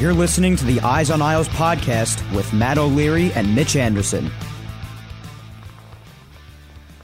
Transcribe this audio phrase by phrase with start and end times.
[0.00, 4.30] You're listening to the Eyes on Isles podcast with Matt O'Leary and Mitch Anderson.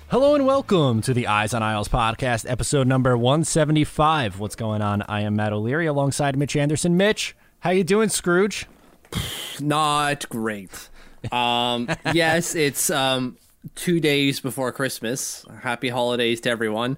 [0.09, 4.41] Hello and welcome to the Eyes on Isles podcast, episode number 175.
[4.41, 5.03] What's going on?
[5.03, 6.97] I am Matt O'Leary alongside Mitch Anderson.
[6.97, 8.65] Mitch, how you doing, Scrooge?
[9.61, 10.89] Not great.
[11.31, 13.37] Um, yes, it's um,
[13.75, 15.45] two days before Christmas.
[15.61, 16.97] Happy holidays to everyone.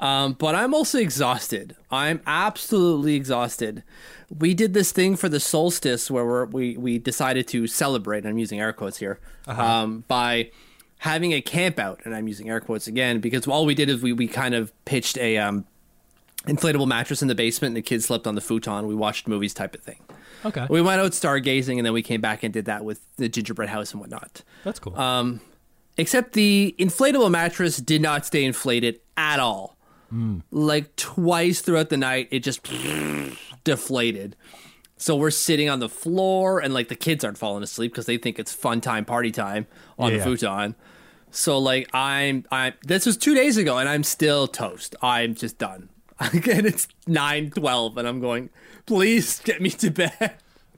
[0.00, 1.76] Um, but I'm also exhausted.
[1.90, 3.84] I'm absolutely exhausted.
[4.36, 8.24] We did this thing for the solstice where we're, we we decided to celebrate.
[8.24, 9.62] I'm using air quotes here Uh-huh.
[9.62, 10.50] um, by
[10.98, 14.02] having a camp out, and I'm using air quotes again because all we did is
[14.02, 15.64] we we kind of pitched a um,
[16.46, 18.86] inflatable mattress in the basement, and the kids slept on the futon.
[18.86, 19.98] We watched movies, type of thing.
[20.44, 20.66] Okay.
[20.70, 23.68] We went out stargazing, and then we came back and did that with the gingerbread
[23.68, 24.42] house and whatnot.
[24.64, 24.96] That's cool.
[24.98, 25.40] Um,
[25.98, 29.76] except the inflatable mattress did not stay inflated at all.
[30.50, 32.62] Like twice throughout the night, it just
[33.64, 34.36] deflated.
[34.96, 38.18] So we're sitting on the floor, and like the kids aren't falling asleep because they
[38.18, 39.66] think it's fun time, party time
[39.98, 40.24] on Yeah, the yeah.
[40.24, 40.74] futon.
[41.30, 42.74] So like I'm, I'm.
[42.86, 44.94] This was two days ago, and I'm still toast.
[45.02, 45.88] I'm just done.
[46.20, 48.50] and it's nine twelve, and I'm going.
[48.86, 50.34] Please get me to bed.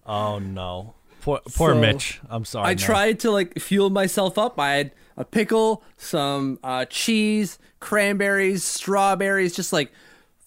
[0.06, 0.94] oh, no.
[1.22, 2.20] Poor, poor So, Mitch.
[2.28, 2.64] I'm sorry.
[2.66, 2.76] I man.
[2.76, 4.58] tried to like fuel myself up.
[4.60, 9.90] I had a pickle, some uh, cheese, cranberries, strawberries, just like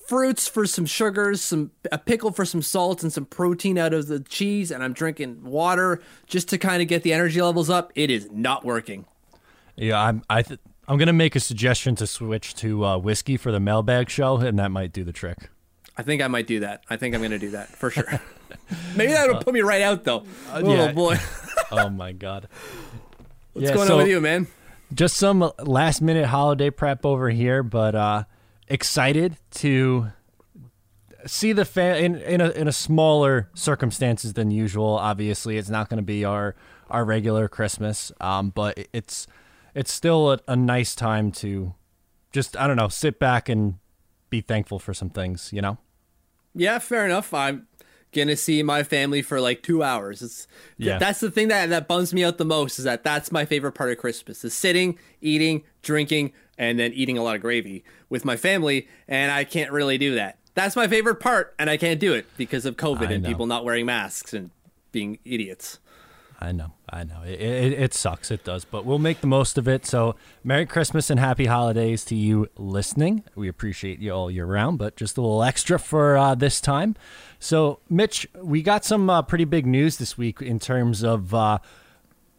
[0.07, 4.07] fruits for some sugars, some a pickle for some salt, and some protein out of
[4.07, 4.71] the cheese.
[4.71, 7.91] And I'm drinking water just to kind of get the energy levels up.
[7.95, 9.05] It is not working.
[9.75, 10.23] Yeah, I'm.
[10.29, 14.09] I th- I'm gonna make a suggestion to switch to uh, whiskey for the mailbag
[14.09, 15.49] show, and that might do the trick.
[15.97, 16.83] I think I might do that.
[16.89, 18.05] I think I'm going to do that for sure.
[18.95, 20.25] Maybe that'll put me right out though.
[20.51, 20.91] oh yeah.
[20.91, 21.17] boy,
[21.71, 22.47] oh my god.
[23.53, 24.47] what's going on with you, man?
[24.93, 28.23] Just some last minute holiday prep over here, but uh
[28.67, 30.07] excited to
[31.25, 34.97] see the fan in in a in a smaller circumstances than usual.
[34.97, 36.55] Obviously, it's not going to be our
[36.89, 39.27] our regular Christmas, um, but it's
[39.73, 41.73] it's still a, a nice time to
[42.31, 43.75] just I don't know sit back and
[44.29, 45.51] be thankful for some things.
[45.51, 45.77] You know.
[46.53, 47.33] Yeah, fair enough.
[47.33, 47.67] I'm
[48.15, 50.23] gonna see my family for like two hours.
[50.23, 50.97] It's Yeah.
[50.97, 53.73] that's the thing that that bums me out the most is that that's my favorite
[53.73, 58.25] part of Christmas is sitting, eating, drinking, and then eating a lot of gravy with
[58.25, 60.39] my family, and I can't really do that.
[60.55, 63.29] That's my favorite part, and I can't do it because of COVID I and know.
[63.29, 64.49] people not wearing masks and
[64.93, 65.79] being idiots.
[66.39, 67.21] I know, I know.
[67.25, 69.85] It, it, it sucks, it does, but we'll make the most of it.
[69.85, 73.23] So, Merry Christmas and Happy Holidays to you listening.
[73.35, 76.95] We appreciate you all year round, but just a little extra for uh, this time.
[77.45, 81.59] So, Mitch, we got some uh, pretty big news this week in terms of uh,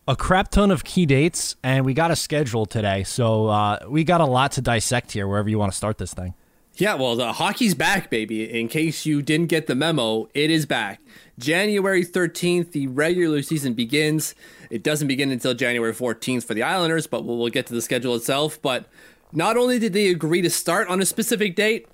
[0.08, 3.04] a crap ton of key dates, and we got a schedule today.
[3.04, 6.12] So, uh, we got a lot to dissect here, wherever you want to start this
[6.12, 6.34] thing.
[6.74, 8.50] Yeah, well, the hockey's back, baby.
[8.50, 11.00] In case you didn't get the memo, it is back.
[11.38, 14.34] January 13th, the regular season begins.
[14.70, 17.80] It doesn't begin until January 14th for the Islanders, but we'll, we'll get to the
[17.80, 18.60] schedule itself.
[18.60, 18.86] But
[19.32, 21.86] not only did they agree to start on a specific date,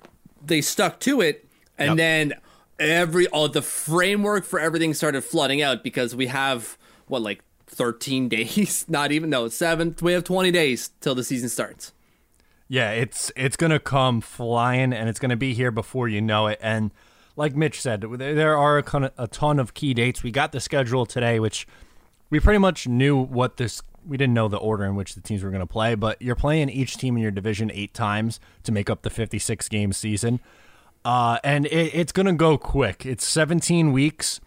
[0.42, 1.96] they stuck to it, and Yep.
[1.98, 2.32] then
[2.82, 6.76] every all the framework for everything started flooding out because we have
[7.06, 11.48] what like 13 days, not even no, 7, we have 20 days till the season
[11.48, 11.92] starts.
[12.68, 16.58] Yeah, it's it's gonna come flying, and it's gonna be here before you know it.
[16.62, 16.90] And
[17.36, 18.82] like Mitch said, there are a
[19.28, 20.22] ton, of, key dates.
[20.22, 21.66] We got the schedule today, which
[22.30, 23.82] we pretty much knew what this.
[24.06, 26.34] We didn't know the order in which the teams were going to play, but you're
[26.34, 30.40] playing each team in your division eight times to make up the 56 game season,
[31.04, 33.04] uh, and it, it's going to go quick.
[33.06, 34.40] It's 17 weeks.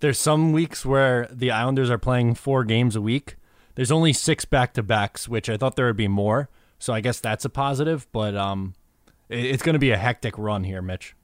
[0.00, 3.36] There's some weeks where the Islanders are playing four games a week.
[3.74, 6.48] There's only six back to backs, which I thought there would be more.
[6.78, 8.74] So I guess that's a positive, but um,
[9.28, 11.14] it, it's going to be a hectic run here, Mitch.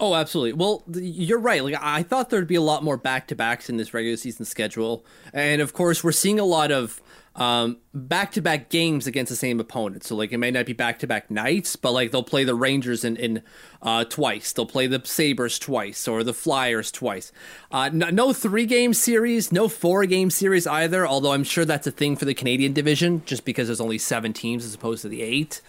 [0.00, 0.52] Oh, absolutely.
[0.52, 1.62] Well, you're right.
[1.62, 4.44] Like I thought there'd be a lot more back to backs in this regular season
[4.44, 7.02] schedule, and of course, we're seeing a lot of
[7.38, 10.04] back to back games against the same opponent.
[10.04, 12.54] So like it may not be back to back nights, but like they'll play the
[12.54, 13.42] Rangers in, in
[13.80, 14.52] uh, twice.
[14.52, 17.30] They'll play the Sabres twice or the Flyers twice.
[17.70, 21.06] Uh, no, no three game series, no four game series either.
[21.06, 24.32] Although I'm sure that's a thing for the Canadian division, just because there's only seven
[24.32, 25.60] teams as opposed to the eight.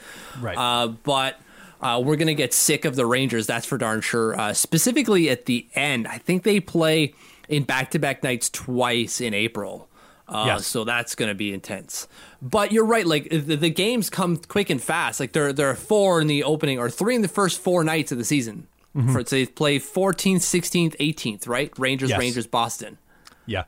[0.41, 0.57] Right.
[0.57, 1.39] Uh, but
[1.81, 4.39] uh, we're going to get sick of the Rangers, that's for darn sure.
[4.39, 7.13] Uh, specifically at the end, I think they play
[7.47, 9.88] in back to back nights twice in April.
[10.29, 10.67] Uh, yes.
[10.67, 12.07] So that's going to be intense.
[12.41, 13.05] But you're right.
[13.05, 15.19] Like the, the, games come quick and fast.
[15.19, 18.11] Like there, there are four in the opening or three in the first four nights
[18.11, 18.67] of the season.
[18.95, 19.11] Mm-hmm.
[19.11, 21.71] For, so they play 14th, 16th, 18th, right?
[21.79, 22.19] Rangers, yes.
[22.19, 22.99] Rangers, Boston.
[23.45, 23.63] Yeah.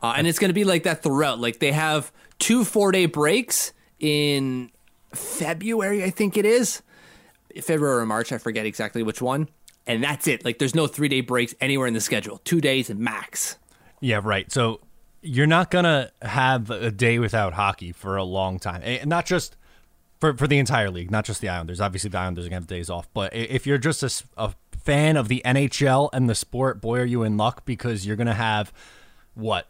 [0.00, 1.40] Uh, and it's going to be like that throughout.
[1.40, 4.70] Like they have two four day breaks in
[5.12, 6.82] February, I think it is.
[7.62, 9.48] February or March, I forget exactly which one.
[9.86, 10.44] And that's it.
[10.44, 12.40] Like there's no three day breaks anywhere in the schedule.
[12.44, 13.56] Two days max.
[14.00, 14.50] Yeah, right.
[14.52, 14.80] So
[15.24, 18.82] you're not gonna have a day without hockey for a long time.
[18.84, 19.56] And not just
[20.20, 21.80] for for the entire league, not just the Islanders.
[21.80, 23.08] Obviously the Islanders are gonna have days off.
[23.14, 27.04] But if you're just a, a fan of the NHL and the sport, boy are
[27.04, 28.72] you in luck because you're gonna have
[29.34, 29.68] what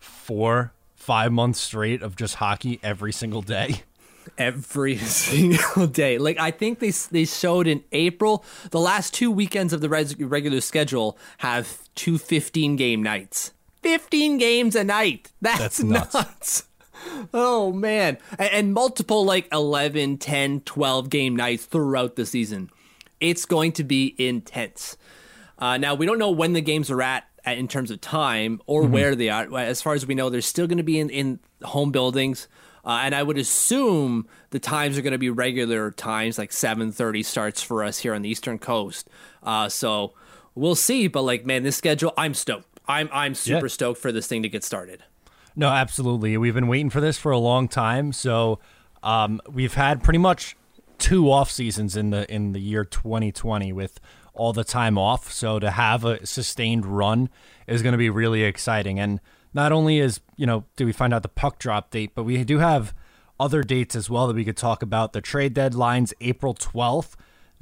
[0.00, 3.82] four, five months straight of just hockey every single day
[4.38, 6.18] every single day.
[6.18, 10.60] Like I think they they showed in April, the last two weekends of the regular
[10.62, 13.53] schedule have two 15 game nights.
[13.84, 15.30] 15 games a night.
[15.42, 16.14] That's, That's nuts.
[16.14, 16.64] nuts.
[17.34, 18.16] Oh man.
[18.38, 22.70] And, multiple like 11, 10, 12 game nights throughout the season.
[23.20, 24.96] It's going to be intense.
[25.58, 28.82] Uh, now we don't know when the games are at in terms of time or
[28.82, 28.92] mm-hmm.
[28.92, 29.54] where they are.
[29.58, 32.48] As far as we know, they're still going to be in, in home buildings.
[32.86, 37.22] Uh, and I would assume the times are going to be regular times, like 7:30
[37.24, 39.08] starts for us here on the Eastern Coast.
[39.42, 40.14] Uh, so
[40.54, 41.06] we'll see.
[41.06, 42.73] But like, man, this schedule, I'm stoked.
[42.86, 43.70] I'm I'm super yeah.
[43.70, 45.04] stoked for this thing to get started.
[45.56, 46.36] No, absolutely.
[46.36, 48.12] We've been waiting for this for a long time.
[48.12, 48.58] So
[49.02, 50.56] um, we've had pretty much
[50.98, 54.00] two off seasons in the in the year 2020 with
[54.32, 55.32] all the time off.
[55.32, 57.28] So to have a sustained run
[57.66, 58.98] is going to be really exciting.
[58.98, 59.20] And
[59.52, 62.42] not only is you know do we find out the puck drop date, but we
[62.44, 62.94] do have
[63.38, 65.12] other dates as well that we could talk about.
[65.12, 67.14] The trade deadline's April 12th.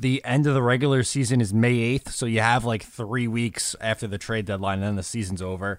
[0.02, 3.76] The end of the regular season is May 8th, so you have like three weeks
[3.80, 5.78] after the trade deadline, and then the season's over.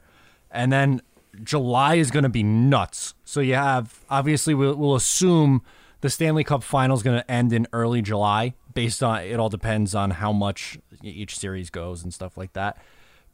[0.49, 1.01] And then
[1.43, 3.15] July is going to be nuts.
[3.25, 5.61] So you have obviously we'll, we'll assume
[5.99, 9.49] the Stanley Cup final is going to end in early July, based on it all
[9.49, 12.81] depends on how much each series goes and stuff like that.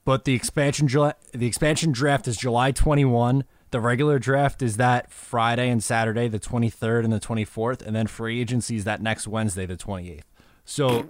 [0.05, 3.43] But the expansion the expansion draft is July 21.
[3.69, 8.07] The regular draft is that Friday and Saturday, the 23rd and the 24th, and then
[8.07, 10.23] free agency is that next Wednesday, the 28th.
[10.69, 11.09] So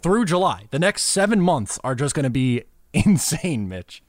[0.00, 2.62] through July, the next seven months are just going to be
[2.94, 4.00] insane, Mitch.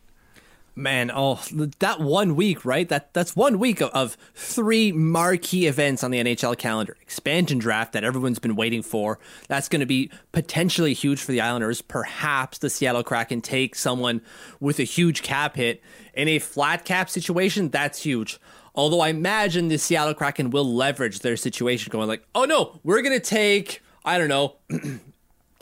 [0.75, 1.41] Man, oh,
[1.79, 2.88] that one week, right?
[2.88, 6.95] That that's one week of, of, three marquee events on the NHL calendar.
[7.01, 9.17] Expansion draft that everyone's been waiting for.
[9.47, 11.81] That's going to be potentially huge for the Islanders.
[11.81, 14.21] Perhaps the Seattle Kraken take someone
[14.59, 15.81] with a huge cap hit
[16.13, 17.69] in a flat cap situation.
[17.69, 18.39] That's huge.
[18.75, 23.01] Although I imagine the Seattle Kraken will leverage their situation, going like, "Oh no, we're
[23.01, 24.57] going to take I don't know."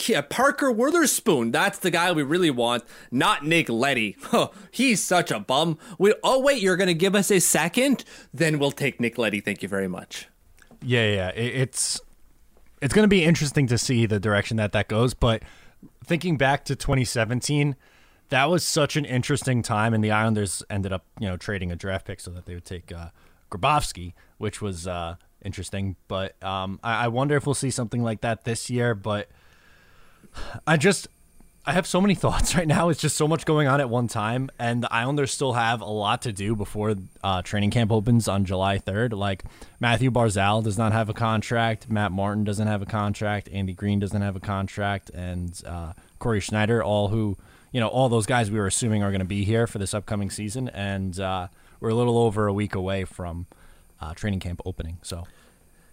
[0.08, 1.52] Yeah, Parker Wotherspoon.
[1.52, 4.18] That's the guy we really want, not Nick Leddy.
[4.72, 5.78] he's such a bum.
[6.00, 8.04] We, oh, wait, you're going to give us a second?
[8.34, 9.42] Then we'll take Nick Leddy.
[9.42, 10.28] Thank you very much.
[10.82, 11.30] Yeah, yeah.
[11.30, 12.02] it's
[12.82, 15.14] it's going to be interesting to see the direction that that goes.
[15.14, 15.44] But
[16.04, 17.76] thinking back to 2017,
[18.30, 21.76] that was such an interesting time, and the Islanders ended up, you know, trading a
[21.76, 23.10] draft pick so that they would take uh,
[23.52, 25.96] Grabovski, which was uh, interesting.
[26.08, 28.96] But um, I, I wonder if we'll see something like that this year.
[28.96, 29.30] But–
[30.66, 31.08] I just
[31.66, 32.90] I have so many thoughts right now.
[32.90, 35.86] It's just so much going on at one time, and the Islanders still have a
[35.86, 39.14] lot to do before uh, training camp opens on July 3rd.
[39.14, 39.44] Like
[39.80, 44.00] Mathew Barzal does not have a contract, Matt Martin doesn't have a contract, Andy Greene
[44.00, 47.38] doesn't have a contract, and uh, Cory Schneider, all who
[47.72, 49.94] you know, all those guys we were assuming are going to be here for this
[49.94, 51.48] upcoming season, and uh,
[51.80, 53.46] we're a little over a week away from
[54.02, 54.98] uh, training camp opening.
[55.02, 55.26] So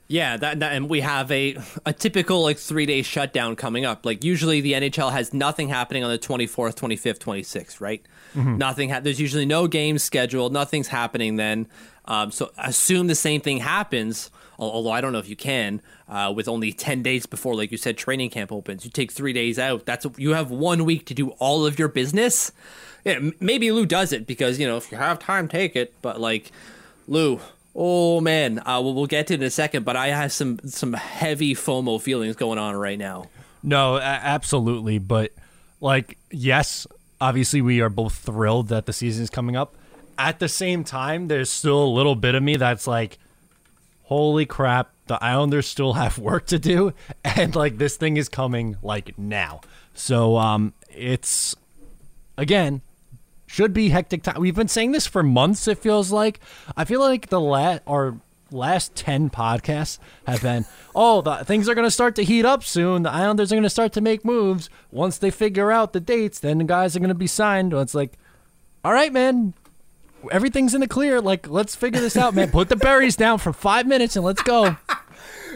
[0.08, 4.06] Yeah, that, that, and we have a a typical like three day shutdown coming up.
[4.06, 7.80] Like usually the NHL has nothing happening on the twenty fourth, twenty fifth, twenty sixth,
[7.80, 8.02] right?
[8.34, 8.56] Mm-hmm.
[8.56, 8.90] Nothing.
[8.90, 10.52] Ha- there's usually no games scheduled.
[10.52, 11.66] Nothing's happening then.
[12.06, 14.30] Um, so assume the same thing happens.
[14.58, 17.78] Although I don't know if you can, uh, with only ten days before, like you
[17.78, 18.84] said, training camp opens.
[18.84, 19.84] You take three days out.
[19.86, 22.50] That's you have one week to do all of your business.
[23.04, 25.94] Yeah, maybe Lou does it because you know if you have time, take it.
[26.02, 26.50] But like
[27.06, 27.40] Lou,
[27.80, 30.58] Oh man, uh, we'll, we'll get to it in a second, but I have some
[30.64, 33.26] some heavy FOMO feelings going on right now.
[33.62, 35.30] No, absolutely, but
[35.80, 36.88] like yes,
[37.20, 39.76] obviously we are both thrilled that the season is coming up.
[40.18, 43.16] At the same time, there's still a little bit of me that's like,
[44.02, 46.94] holy crap, the Islanders still have work to do,
[47.24, 49.60] and like this thing is coming like now.
[49.94, 51.54] So um, it's
[52.36, 52.82] again
[53.48, 54.40] should be hectic time.
[54.40, 55.66] We've been saying this for months.
[55.66, 56.38] It feels like.
[56.76, 58.16] I feel like the last our
[58.50, 62.62] last ten podcasts have been, oh, the, things are going to start to heat up
[62.62, 63.02] soon.
[63.02, 64.68] The Islanders are going to start to make moves.
[64.92, 67.72] Once they figure out the dates, then the guys are going to be signed.
[67.72, 68.18] It's like,
[68.84, 69.54] all right, man,
[70.30, 71.20] everything's in the clear.
[71.20, 72.50] Like, let's figure this out, man.
[72.50, 74.76] Put the berries down for five minutes and let's go.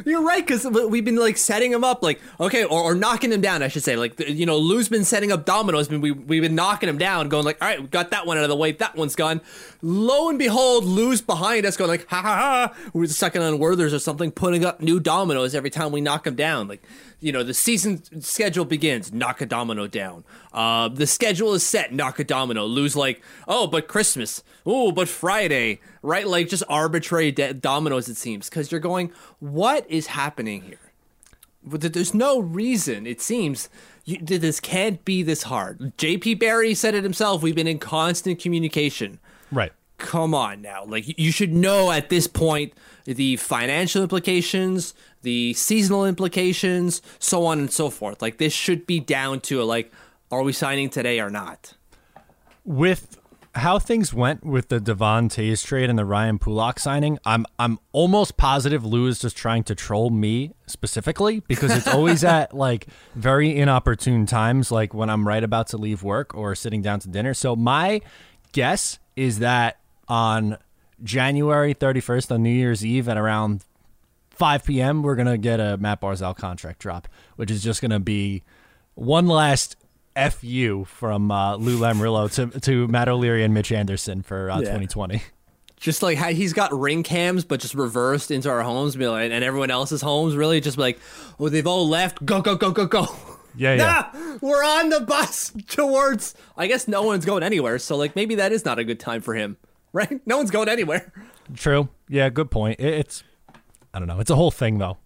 [0.05, 3.41] You're right, because we've been like setting him up, like okay, or, or knocking him
[3.41, 3.63] down.
[3.63, 6.55] I should say, like you know, Lou's been setting up dominoes, but we we've been
[6.55, 8.73] knocking him down, going like, all right, we got that one out of the way,
[8.73, 9.41] that one's gone.
[9.83, 13.95] Lo and behold, Lou's behind us, going like, ha ha ha, we're sucking on Werther's
[13.95, 16.83] or something, putting up new dominoes every time we knock him down, like
[17.23, 20.25] you know, the season schedule begins, knock a domino down.
[20.52, 22.64] Uh, the schedule is set, knock a domino.
[22.64, 24.43] Lou's like, oh, but Christmas.
[24.67, 25.79] Oh, but Friday.
[26.02, 26.26] Right?
[26.26, 28.50] Like just arbitrary de- dominoes, it seems.
[28.50, 30.79] Because you're going, what is happening here?
[31.64, 33.69] There's no reason, it seems,
[34.05, 35.97] you, this can't be this hard.
[35.97, 37.41] JP Barry said it himself.
[37.41, 39.21] We've been in constant communication.
[39.52, 39.71] Right.
[40.03, 40.85] Come on now.
[40.85, 47.59] Like, you should know at this point the financial implications, the seasonal implications, so on
[47.59, 48.21] and so forth.
[48.21, 49.93] Like this should be down to like,
[50.31, 51.75] are we signing today or not?
[52.65, 53.19] With
[53.55, 57.79] how things went with the Devon Toews trade and the Ryan Pulock signing, I'm I'm
[57.93, 62.87] almost positive Lou is just trying to troll me specifically because it's always at like
[63.15, 67.09] very inopportune times, like when I'm right about to leave work or sitting down to
[67.09, 67.35] dinner.
[67.35, 68.01] So my
[68.53, 70.57] guess is that on
[71.03, 73.65] January 31st on New Year's Eve at around
[74.31, 77.91] 5 p.m., we're going to get a Matt Barzal contract drop, which is just going
[77.91, 78.43] to be
[78.95, 79.77] one last
[80.31, 84.61] FU from uh, Lou Lamoriello to, to Matt O'Leary and Mitch Anderson for uh, yeah.
[84.61, 85.23] 2020.
[85.77, 89.71] Just like how he's got ring cams, but just reversed into our homes, and everyone
[89.71, 91.01] else's homes, really just like,
[91.41, 92.25] oh, they've all left.
[92.25, 93.09] Go, go, go, go, go.
[93.57, 94.11] Yeah, yeah.
[94.15, 96.37] Nah, we're on the bus towards.
[96.57, 99.23] I guess no one's going anywhere, so like maybe that is not a good time
[99.23, 99.57] for him,
[99.95, 100.21] right?
[100.27, 101.13] No one's going anywhere.
[101.55, 101.89] True.
[102.09, 102.81] Yeah, good point.
[102.81, 103.23] It's
[103.95, 104.21] I don't know.
[104.21, 104.99] It's a whole thing though.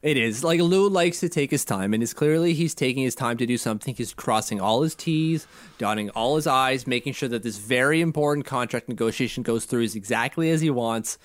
[0.00, 0.44] It is.
[0.44, 3.46] Like Lou likes to take his time, and it's clearly he's taking his time to
[3.46, 3.94] do something.
[3.94, 8.46] He's crossing all his T's, dotting all his I's, making sure that this very important
[8.46, 11.18] contract negotiation goes through as exactly as he wants.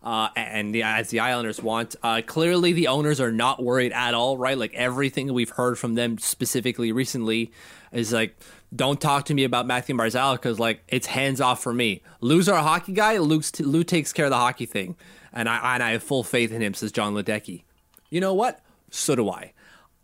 [0.00, 1.96] Uh, and the, as the Islanders want.
[2.02, 4.56] Uh, clearly, the owners are not worried at all, right?
[4.56, 7.50] Like everything we've heard from them specifically recently
[7.90, 8.36] is like,
[8.74, 12.02] don't talk to me about Mathew Barzal because like it's hands off for me.
[12.20, 13.18] Lou's our hockey guy.
[13.18, 14.94] Luke's t- Lou takes care of the hockey thing
[15.32, 17.64] and I and I have full faith in him, says Jon Ledecky.
[18.10, 18.60] You know what?
[18.90, 19.52] So do I.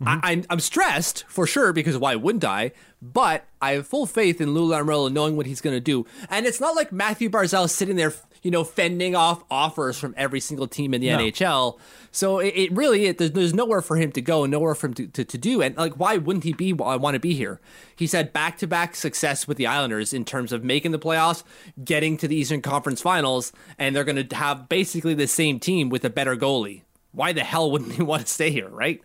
[0.02, 0.20] Mm-hmm.
[0.22, 2.72] I am I'm stressed for sure because why wouldn't I?
[3.00, 6.06] But I have full faith in Lou Lamoriello knowing what he's going to do.
[6.30, 8.12] And it's not like Mathew Barzal sitting there,
[8.44, 11.18] you know, fending off offers from every single team in the no.
[11.18, 11.78] NHL.
[12.12, 14.94] So it, it really it, there's, there's, nowhere for him to go, nowhere for him
[14.94, 15.62] to, to, to do.
[15.62, 16.74] And like, why wouldn't he be?
[16.84, 17.58] I want to be here.
[17.96, 21.42] He's had back to back success with the Islanders in terms of making the playoffs,
[21.82, 25.88] getting to the Eastern Conference Finals, and they're going to have basically the same team
[25.88, 26.82] with a better goalie.
[27.12, 29.00] Why the hell wouldn't he want to stay here, right?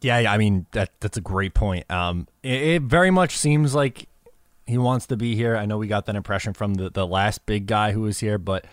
[0.00, 1.90] Yeah, I mean that that's a great point.
[1.90, 4.08] Um, it, it very much seems like
[4.68, 5.56] he wants to be here.
[5.56, 8.36] I know we got that impression from the the last big guy who was here,
[8.36, 8.66] but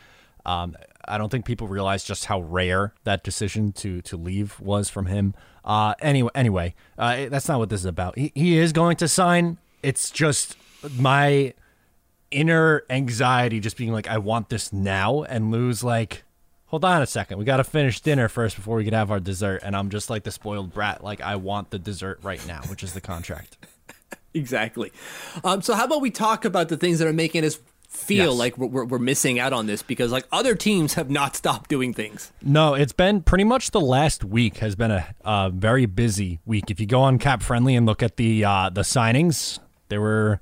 [0.46, 0.76] um,
[1.08, 5.06] I don't think people realize just how rare that decision to to leave was from
[5.06, 5.34] him.
[5.64, 8.18] Uh, anyway, anyway, uh, that's not what this is about.
[8.18, 9.58] He he is going to sign.
[9.82, 10.58] It's just
[11.00, 11.54] my
[12.30, 16.24] inner anxiety, just being like, I want this now, and Lou's like.
[16.70, 17.38] Hold on a second.
[17.38, 19.62] We got to finish dinner first before we can have our dessert.
[19.64, 21.04] And I'm just like the spoiled brat.
[21.04, 23.56] Like, I want the dessert right now, which is the contract.
[24.36, 24.92] Exactly.
[25.44, 28.38] Um, so, how about we talk about the things that are making us feel yes.
[28.38, 31.94] like we're, we're missing out on this because like other teams have not stopped doing
[31.94, 32.32] things.
[32.42, 36.70] No, it's been pretty much the last week has been a, a very busy week.
[36.70, 40.42] If you go on Cap Friendly and look at the uh, the signings, there were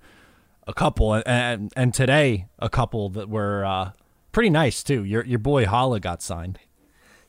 [0.67, 3.91] a couple, and and today a couple that were uh,
[4.31, 5.03] pretty nice too.
[5.03, 6.59] Your your boy Haula got signed.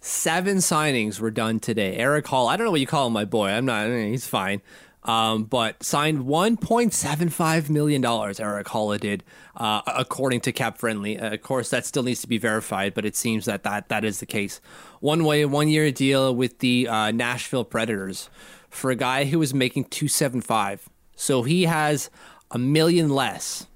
[0.01, 1.97] Seven signings were done today.
[1.97, 3.49] Erik Haula I don't know what you call him, my boy.
[3.49, 3.89] I'm not.
[3.89, 4.61] He's fine.
[5.05, 8.41] Um, but signed 1.75 million dollars.
[8.41, 9.23] Erik Haula did,
[9.55, 11.19] uh, according to Cap Friendly.
[11.19, 14.03] Uh, of course, that still needs to be verified, but it seems that that, that
[14.03, 14.63] is the case.
[15.01, 18.31] One way, one year deal with the uh, Nashville Predators
[18.71, 20.89] for a guy who was making 275.
[21.17, 22.11] So he has
[22.51, 23.67] a million less.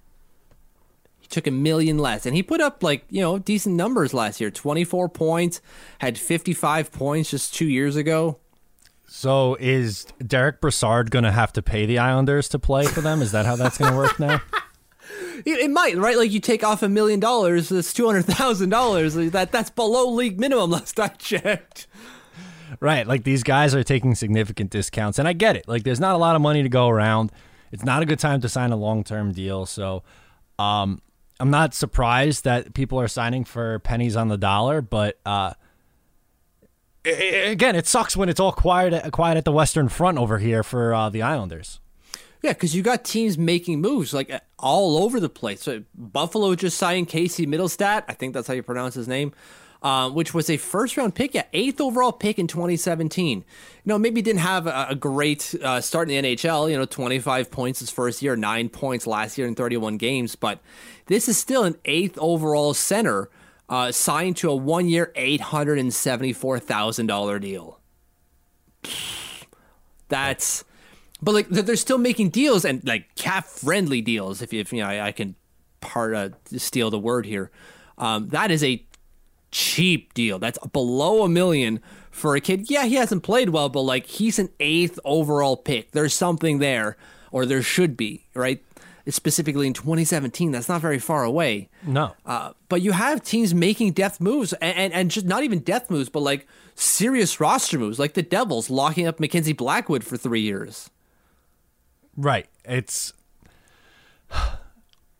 [1.20, 4.40] He took a million less, and he put up like you know decent numbers last
[4.40, 4.50] year.
[4.50, 5.60] 24 points,
[5.98, 8.38] had 55 points just two years ago.
[9.08, 13.22] So is Derek Brassard going to have to pay the Islanders to play for them?
[13.22, 14.40] Is that how that's going to work now?
[15.46, 16.16] It, it, might, right?
[16.18, 19.14] Like you take off a million dollars, that's two hundred thousand dollars.
[19.14, 20.70] That that's below league minimum.
[20.72, 21.86] Last I checked.
[22.80, 25.66] Right, like these guys are taking significant discounts, and I get it.
[25.68, 27.32] Like there's not a lot of money to go around.
[27.72, 29.64] It's not a good time to sign a long term deal.
[29.64, 30.02] So,
[30.58, 31.00] um,
[31.40, 35.54] I'm not surprised that people are signing for pennies on the dollar, but uh,
[37.04, 40.94] again, it sucks when it's all quiet, quiet at the Western Front over here for
[40.94, 41.80] uh, the Islanders.
[42.42, 45.62] Yeah, because you got teams making moves like all over the place.
[45.62, 48.04] So Buffalo just signed Casey Mittelstadt.
[48.08, 49.32] I think that's how you pronounce his name.
[49.80, 53.38] Uh, which was a first round pick, yeah, eighth overall pick in 2017.
[53.38, 53.44] You
[53.84, 57.48] know, maybe didn't have a, a great uh, start in the NHL, you know, 25
[57.52, 60.58] points his first year, nine points last year in 31 games, but
[61.06, 63.30] this is still an eighth overall center
[63.68, 67.78] uh, signed to a one year, $874,000 deal.
[70.08, 70.64] That's,
[71.20, 74.40] but like they're still making deals and like cap friendly deals.
[74.40, 75.34] If, if you know, I, I can
[75.80, 77.50] part uh, steal the word here.
[77.98, 78.82] Um, that is a
[79.50, 80.38] cheap deal.
[80.38, 82.70] That's below a million for a kid.
[82.70, 85.92] Yeah, he hasn't played well, but like he's an eighth overall pick.
[85.92, 86.96] There's something there,
[87.30, 88.62] or there should be, right?
[89.08, 90.50] Specifically in 2017.
[90.50, 91.68] That's not very far away.
[91.86, 92.14] No.
[92.26, 95.90] Uh, but you have teams making death moves, and, and, and just not even death
[95.90, 100.40] moves, but like serious roster moves, like the Devils locking up Mackenzie Blackwood for three
[100.40, 100.90] years.
[102.16, 102.46] Right.
[102.64, 103.12] It's.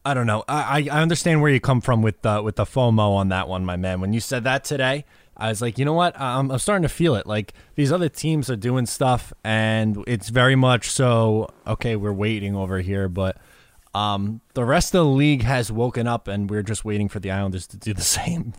[0.05, 0.43] I don't know.
[0.49, 3.65] I, I understand where you come from with the with the FOMO on that one,
[3.67, 4.01] my man.
[4.01, 5.05] When you said that today,
[5.37, 6.19] I was like, you know what?
[6.19, 7.27] I'm, I'm starting to feel it.
[7.27, 11.51] Like these other teams are doing stuff, and it's very much so.
[11.67, 13.37] Okay, we're waiting over here, but
[13.99, 17.31] um, the rest of the league has woken up, and we're just waiting for the
[17.31, 18.55] Islanders to do the same.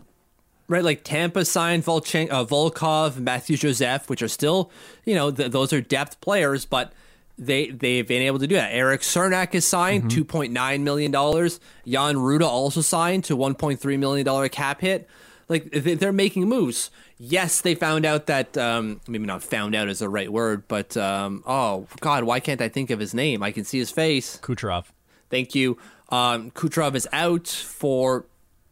[0.68, 4.70] Right, like Tampa signed Volchen- uh, Volkov, Mathieu Joseph, which are still,
[5.04, 6.92] you know, th- those are depth players, but
[7.36, 8.72] they they've been able to do that.
[8.72, 10.08] Erik Cernak is signed, mm-hmm.
[10.10, 11.58] two point nine million dollars.
[11.86, 15.08] Jan Rutta also signed to one point three million dollar cap hit.
[15.48, 16.90] Like they're making moves.
[17.18, 20.96] Yes, they found out that um, maybe not found out is the right word, but
[20.96, 23.42] um, oh god, why can't I think of his name?
[23.42, 24.38] I can see his face.
[24.40, 24.84] Kucherov.
[25.30, 25.78] Thank you.
[26.10, 28.26] Um, Kucherov is out for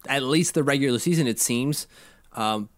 [0.08, 1.26] at least the regular season.
[1.26, 1.86] It seems
[2.32, 2.68] um,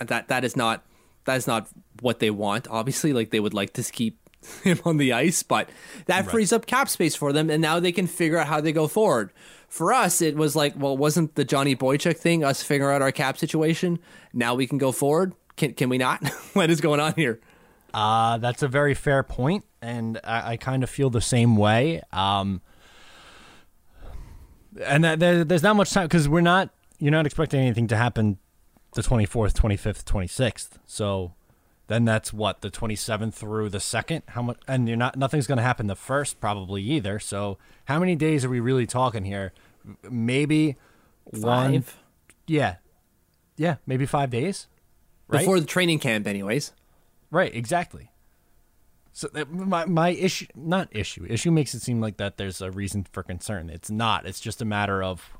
[0.00, 0.84] that that is not
[1.24, 1.68] that is not
[2.00, 2.68] what they want.
[2.68, 4.18] Obviously, like they would like to keep
[4.64, 5.68] him on the ice, but
[6.06, 6.30] that right.
[6.30, 8.88] frees up cap space for them, and now they can figure out how they go
[8.88, 9.30] forward.
[9.68, 13.12] For us, it was like, well, wasn't the Johnny Boychuk thing us figure out our
[13.12, 13.98] cap situation?
[14.34, 15.34] Now we can go forward.
[15.56, 16.26] Can can we not?
[16.52, 17.40] what is going on here?
[17.94, 22.02] Uh, that's a very fair point, and I, I kind of feel the same way.
[22.10, 22.62] Um,
[24.80, 27.96] and that, there, there's not much time because we're not you're not expecting anything to
[27.96, 28.38] happen
[28.94, 31.34] the 24th 25th 26th so
[31.88, 34.22] then that's what the 27th through the second?
[34.28, 37.18] How much and you're not nothing's going to happen the first probably either.
[37.18, 39.52] So how many days are we really talking here?
[40.08, 40.76] Maybe
[41.32, 41.42] five.
[41.42, 41.84] one
[42.46, 42.76] yeah.
[43.56, 44.68] Yeah maybe five days
[45.28, 45.40] right?
[45.40, 46.72] before the training camp anyways.
[47.30, 48.10] Right exactly
[49.12, 52.70] so uh, my my issue, not issue, issue makes it seem like that there's a
[52.70, 53.70] reason for concern.
[53.70, 54.26] It's not.
[54.26, 55.30] It's just a matter of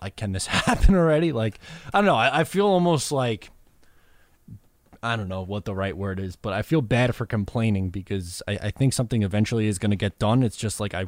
[0.00, 1.32] like, can this happen already?
[1.32, 1.58] Like,
[1.92, 2.16] I don't know.
[2.16, 3.50] I, I feel almost like
[5.02, 8.42] I don't know what the right word is, but I feel bad for complaining because
[8.48, 10.42] I, I think something eventually is going to get done.
[10.42, 11.06] It's just like I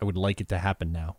[0.00, 1.16] I would like it to happen now.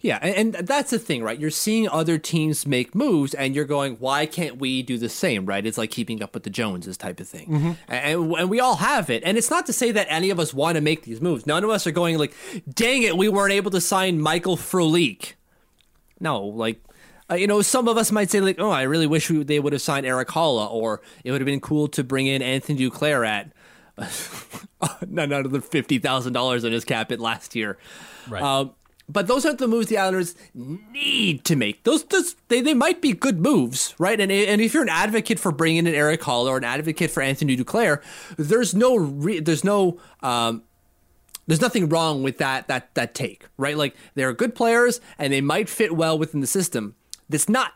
[0.00, 1.38] Yeah, and, and, that's the thing, right?
[1.38, 5.46] You're seeing other teams make moves, and you're going, "Why can't we do the same?"
[5.46, 5.64] Right?
[5.64, 7.72] It's like keeping up with the Joneses type of thing, mm-hmm.
[7.88, 9.22] and, and we all have it.
[9.24, 11.46] And it's not to say that any of us want to make these moves.
[11.46, 12.34] None of us are going like,
[12.72, 15.34] "Dang it, we weren't able to sign Michael Frolik."
[16.20, 16.82] No, like
[17.30, 19.60] uh, you know, some of us might say like, "Oh, I really wish we, they
[19.60, 22.78] would have signed Erik Haula," or it would have been cool to bring in Anthony
[22.78, 23.52] Duclair at
[25.00, 27.76] another fifty thousand dollars on his cap it last year.
[28.28, 28.42] Right.
[28.42, 28.72] Um,
[29.08, 31.84] but those aren't the moves the Islanders need to make.
[31.84, 34.20] Those, those they, they might be good moves, right?
[34.20, 37.22] And and if you're an advocate for bringing in Erik Haula or an advocate for
[37.22, 38.02] Anthony Duclair,
[38.36, 40.62] there's no re, there's no um,
[41.46, 43.76] there's nothing wrong with that that that take, right?
[43.76, 46.94] Like they're good players and they might fit well within the system.
[47.30, 47.72] That's not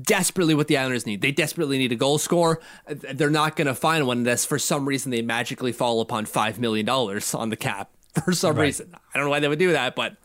[0.00, 1.20] desperately what the Islanders need.
[1.22, 2.60] They desperately need a goal scorer.
[2.88, 6.58] They're not going to find one unless for some reason they magically fall upon $5
[6.58, 7.90] million on the cap.
[8.26, 8.64] For some right.
[8.64, 8.94] reason.
[8.94, 10.16] I don't know why they would do that, but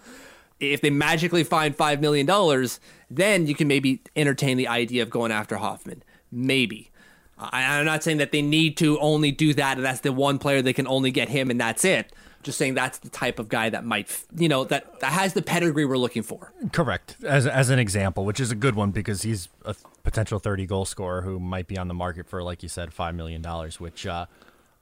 [0.60, 2.68] if they magically find $5 million,
[3.10, 6.04] then you can maybe entertain the idea of going after Hoffman.
[6.32, 6.92] Maybe.
[7.38, 10.40] I, am not saying that they need to only do that and that's the one
[10.40, 12.12] player they can only get him and that's it.
[12.44, 15.42] Just saying that's the type of guy that might, you know, that, that has the
[15.42, 16.52] pedigree we're looking for.
[16.72, 17.18] Correct.
[17.24, 20.86] As, as an example, which is a good one because he's a potential 30 goal
[20.86, 23.44] scorer who might be on the market for, like you said, $5 million,
[23.80, 24.28] which uh,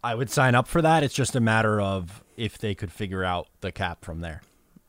[0.03, 1.03] I would sign up for that.
[1.03, 4.41] It's just a matter of if they could figure out the cap from there.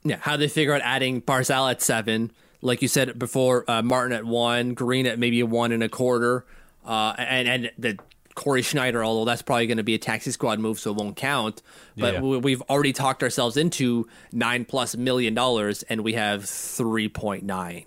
[0.09, 4.13] Yeah, how they figure out adding Barzal at seven, like you said before, uh, Martin
[4.13, 6.45] at one, Greene at maybe a one and a quarter,
[6.85, 7.99] uh, and and the
[8.37, 11.17] Cory Schneider, although that's probably going to be a taxi squad move, so it won't
[11.17, 11.63] count.
[11.97, 12.21] But yeah.
[12.21, 17.87] we've already talked ourselves into nine plus million dollars, and we have three point nine.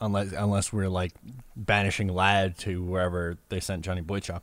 [0.00, 1.12] Unless unless we're like
[1.56, 4.42] banishing Ladd to wherever they sent Johnny Boychuk.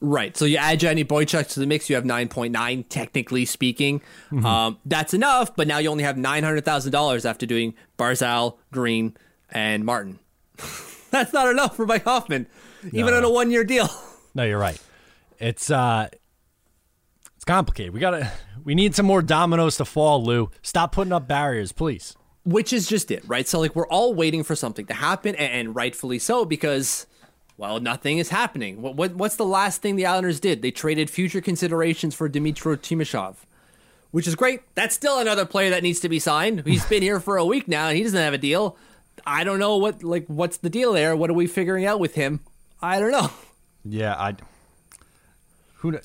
[0.00, 0.36] Right.
[0.36, 4.00] So you add Johnny Boychuk to the mix, you have 9.9, technically speaking.
[4.30, 4.44] Mm-hmm.
[4.44, 9.16] Um, that's enough, but now you only have $900,000 after doing Barzal, Greene,
[9.50, 10.18] and Martin.
[11.10, 12.48] That's not enough for Mike Hoffman,
[12.86, 13.18] even no.
[13.18, 13.88] on a one year deal.
[14.34, 14.80] No, you're right.
[15.38, 16.08] It's uh
[17.36, 17.94] it's complicated.
[17.94, 18.32] We gotta
[18.64, 20.50] we need some more dominoes to fall, Lou.
[20.62, 22.16] Stop putting up barriers, please.
[22.44, 23.46] Which is just it, right?
[23.46, 27.06] So like we're all waiting for something to happen, and rightfully so, because
[27.56, 28.82] well, nothing is happening.
[28.82, 30.62] What, what what's the last thing the Islanders did?
[30.62, 33.36] They traded future considerations for Dmytro Timashov,
[34.10, 34.60] which is great.
[34.74, 36.64] That's still another player that needs to be signed.
[36.66, 38.76] He's been here for a week now, and he doesn't have a deal.
[39.26, 41.14] I don't know what like what's the deal there.
[41.16, 42.40] What are we figuring out with him?
[42.82, 43.30] I don't know.
[43.84, 44.34] Yeah, I
[45.76, 45.98] who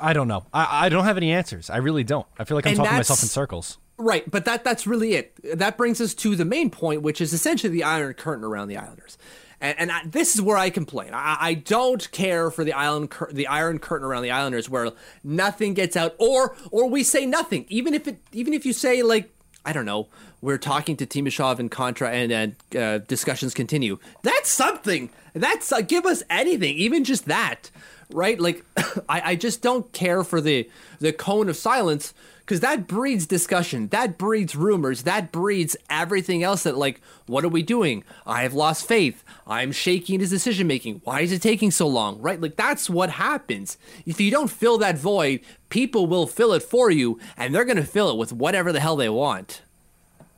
[0.00, 0.44] I don't know.
[0.52, 1.70] I, I don't have any answers.
[1.70, 2.26] I really don't.
[2.38, 3.78] I feel like I'm and talking myself in circles.
[3.98, 5.58] Right, but that that's really it.
[5.58, 8.76] That brings us to the main point, which is essentially the iron curtain around the
[8.76, 9.16] Islanders.
[9.62, 11.14] And, and I, this is where I complain.
[11.14, 14.90] I, I, don't care for the island, the iron curtain around the Islanders, where
[15.22, 17.64] nothing gets out, or or we say nothing.
[17.68, 19.32] Even if it, even if you say like
[19.64, 20.08] I don't know,
[20.40, 23.98] we're talking to Timashov and Contra and uh, discussions continue.
[24.22, 25.10] That's something.
[25.32, 27.70] That's uh, give us anything, even just that,
[28.10, 28.40] right?
[28.40, 28.64] Like,
[29.08, 32.12] I, I just don't care for the the cone of silence
[32.44, 36.64] because that breeds discussion, that breeds rumors, that breeds everything else.
[36.64, 38.04] That like, what are we doing?
[38.26, 39.24] I have lost faith.
[39.46, 41.00] I'm shaking his decision making.
[41.04, 42.20] Why is it taking so long?
[42.20, 42.40] Right?
[42.40, 43.78] Like that's what happens.
[44.04, 47.84] If you don't fill that void, people will fill it for you, and they're gonna
[47.84, 49.62] fill it with whatever the hell they want.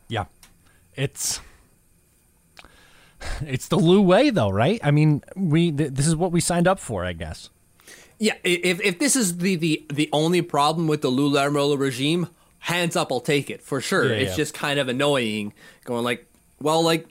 [0.09, 0.27] Yeah,
[0.95, 1.41] it's
[3.41, 4.81] it's the Lou way, though, right?
[4.83, 7.51] I mean, we th- this is what we signed up for, I guess.
[8.25, 12.29] Yeah, if if this is the the the only problem with the Lou Lamoriello regime,
[12.59, 14.07] hands up, I'll take it for sure.
[14.07, 14.37] Yeah, it's yeah.
[14.37, 15.53] just kind of annoying,
[15.85, 16.27] going like,
[16.59, 17.07] well, like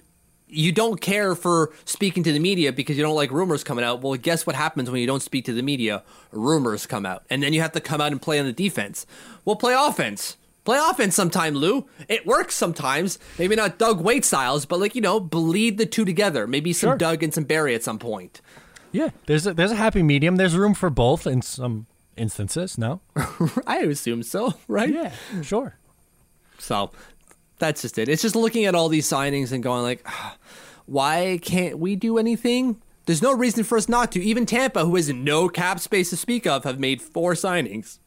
[0.48, 4.02] you don't care for speaking to the media because you don't like rumors coming out.
[4.02, 6.02] Well, guess what happens when you don't speak to the media?
[6.32, 9.06] Rumors come out, and then you have to come out and play on the defense.
[9.46, 11.88] Well, play offense Play offense sometime, Lou.
[12.08, 13.20] It works sometimes.
[13.38, 16.48] Maybe not Doug Weight styles, but like you know, bleed the two together.
[16.48, 16.98] Maybe some sure.
[16.98, 18.42] Doug and some Barry at some point.
[18.94, 20.38] Yeah, there's a, there's a happy medium.
[20.38, 22.78] There's room for both in some instances.
[22.78, 23.02] No,
[23.68, 24.54] I assume so.
[24.68, 24.94] Right?
[24.94, 25.76] Yeah, sure.
[26.60, 26.92] So
[27.60, 28.08] that's just it.
[28.08, 30.38] It's just looking at all these signings and going like, ah,
[30.86, 32.82] why can't we do anything?
[33.06, 34.22] There's no reason for us not to.
[34.22, 38.00] Even Tampa, who has no cap space to speak of, have made four signings.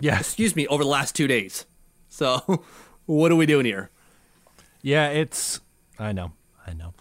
[0.00, 0.18] Yeah.
[0.18, 1.66] Excuse me, over the last two days.
[2.08, 2.64] So,
[3.06, 3.90] what are we doing here?
[4.80, 5.60] Yeah, it's.
[5.98, 6.32] I know.
[6.66, 6.94] I know.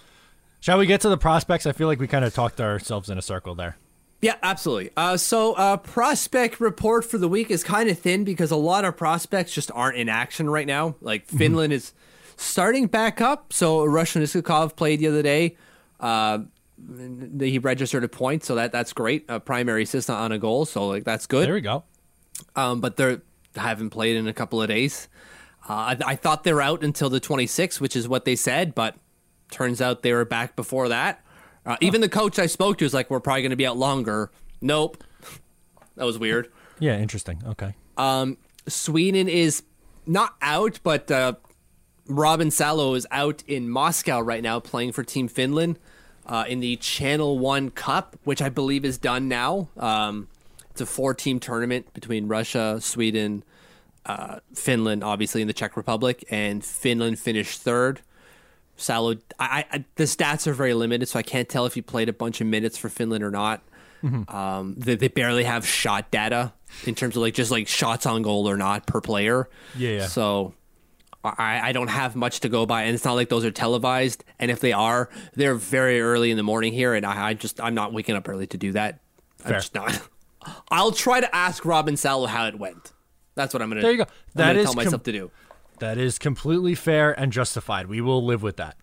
[0.68, 1.66] Shall we get to the prospects?
[1.66, 3.78] I feel like we kind of talked ourselves in a circle there.
[4.22, 4.92] Yeah, absolutely.
[4.98, 8.84] Uh, so, uh, prospect report for the week is kind of thin because a lot
[8.84, 10.98] of prospects just aren't in action right now.
[11.00, 11.38] Like mm-hmm.
[11.38, 11.94] Finland is
[12.36, 13.54] starting back up.
[13.54, 15.56] So, Ruslan Iskhakov played the other day.
[16.02, 16.40] Uh,
[17.40, 19.24] he registered a point, so that that's great.
[19.30, 21.48] A primary assist on a goal, so like that's good.
[21.48, 21.86] There we go.
[22.58, 23.22] Um, but they're
[23.56, 25.08] haven't played in a couple of days.
[25.70, 28.96] Uh, I, I, thought they're out until the 26th, which is what they said, but
[29.52, 31.24] turns out they were back before that.
[31.66, 31.78] Uh, oh.
[31.82, 34.32] Even the coach I spoke to was like, "We're probably going to be out longer."
[34.62, 35.04] Nope,
[35.96, 36.52] that was weird.
[36.80, 37.42] Yeah, interesting.
[37.46, 37.76] Okay.
[37.98, 39.64] Um, Sweden is
[40.06, 41.34] not out, but uh,
[42.08, 45.80] Robin Salo is out in Moscow right now, playing for Team Finland
[46.26, 49.70] uh, in the Channel One Cup, which I believe is done now.
[49.78, 50.28] Um,
[50.72, 53.44] it's a four team tournament between Russia, Sweden,
[54.06, 58.02] uh, Finland, obviously in the Czech Republic, and Finland finished third.
[58.78, 62.10] Salo, I, I, the stats are very limited, so I can't tell if he played
[62.10, 63.64] a bunch of minutes for Finland or not.
[64.04, 64.34] Mm-hmm.
[64.34, 66.54] Um, they, they, barely have shot data
[66.86, 69.50] in terms of like just like shots on goal or not per player.
[69.76, 69.90] Yeah.
[69.90, 70.06] yeah.
[70.06, 70.54] So
[71.24, 74.24] I, I don't have much to go by, and it's not like those are televised.
[74.40, 77.60] And if they are, they're very early in the morning here, and I, I just
[77.60, 79.00] I'm not waking up early to do that.
[79.44, 80.00] I'm just not.
[80.70, 82.94] I'll try to ask Robin Salo how it went.
[83.36, 83.82] That's what I'm gonna.
[83.82, 84.06] There you go.
[84.36, 85.32] That gonna tell com- myself to do.
[85.80, 87.88] That is completely fair and justified.
[87.88, 88.78] We will live with that.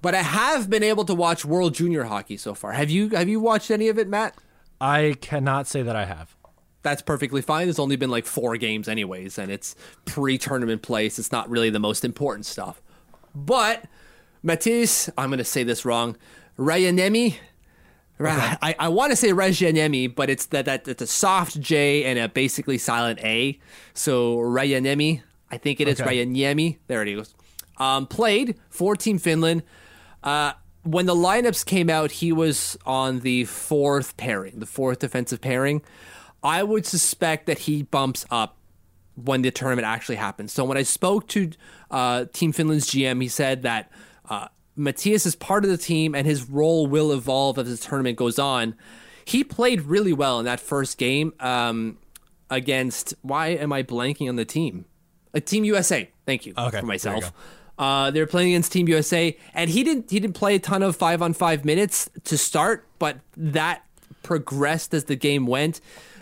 [0.00, 2.72] But I have been able to watch World Junior Hockey so far.
[2.72, 4.34] Have you Have you watched any of it, Matt?
[4.80, 6.36] I cannot say that I have.
[6.82, 7.66] That's perfectly fine.
[7.66, 11.18] There's only been like four games, anyways, and it's pre-tournament place.
[11.20, 12.82] It's not really the most important stuff.
[13.32, 13.84] But
[14.44, 16.16] Matis, I'm going to say this wrong.
[16.58, 17.36] Rayanemi.
[18.18, 22.04] Ra- I, I want to say Rajanemi, but it's that that it's a soft J
[22.04, 23.58] and a basically silent A.
[23.94, 26.24] So Rayanemi, I think it is Okay.
[26.24, 26.78] Rayanemi.
[26.88, 27.34] There it goes.
[27.76, 29.62] Um, played for Team Finland.
[30.22, 35.40] Uh, when the lineups came out, he was on the fourth pairing, the fourth defensive
[35.40, 35.82] pairing.
[36.42, 38.56] I would suspect that he bumps up
[39.14, 40.52] when the tournament actually happens.
[40.52, 41.50] So when I spoke to
[41.90, 43.92] uh, Team Finland's GM, he said that
[44.28, 48.16] uh, Matthias is part of the team and his role will evolve as the tournament
[48.16, 48.74] goes on.
[49.24, 51.98] He played really well in that first game um,
[52.50, 53.14] against.
[53.22, 54.86] Why am I blanking on the team?
[55.34, 56.10] A Team USA.
[56.26, 57.32] Thank you Okay, for myself.
[57.78, 60.10] Uh, they're playing against Team USA, and he didn't.
[60.10, 63.84] He didn't play a ton of five on five minutes to start, but that
[64.22, 65.80] progressed as the game went.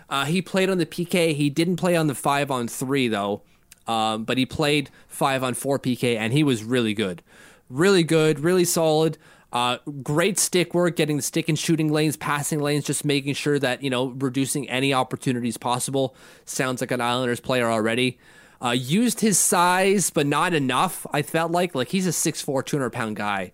[0.09, 1.33] Uh, he played on the PK.
[1.35, 3.41] He didn't play on the five on three though,
[3.87, 7.21] um, but he played five on four PK, and he was really good,
[7.69, 9.17] really good, really solid.
[9.53, 13.59] Uh, great stick work, getting the stick and shooting lanes, passing lanes, just making sure
[13.59, 16.15] that you know reducing any opportunities possible.
[16.45, 18.17] Sounds like an Islanders player already.
[18.63, 21.07] Uh, used his size, but not enough.
[21.11, 23.53] I felt like like he's a 6'4", 200 pound guy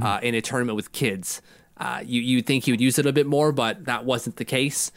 [0.00, 1.42] uh, in a tournament with kids.
[1.76, 4.44] Uh, you you think he would use it a bit more, but that wasn't the
[4.44, 4.92] case.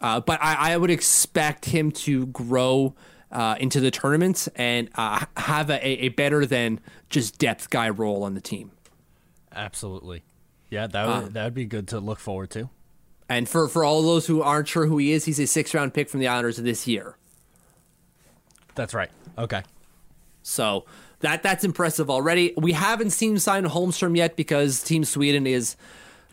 [0.00, 2.94] Uh, but I, I would expect him to grow
[3.30, 8.22] uh, into the tournament and uh, have a, a better than just depth guy role
[8.22, 8.70] on the team.
[9.54, 10.22] Absolutely.
[10.70, 12.70] Yeah, that would that would be good to look forward to.
[13.28, 15.94] And for, for all those who aren't sure who he is, he's a six round
[15.94, 17.16] pick from the Islanders of this year.
[18.76, 19.10] That's right.
[19.36, 19.62] Okay.
[20.42, 20.84] So
[21.20, 22.54] that that's impressive already.
[22.56, 25.76] We haven't seen Simon Holmstrom yet because Team Sweden is,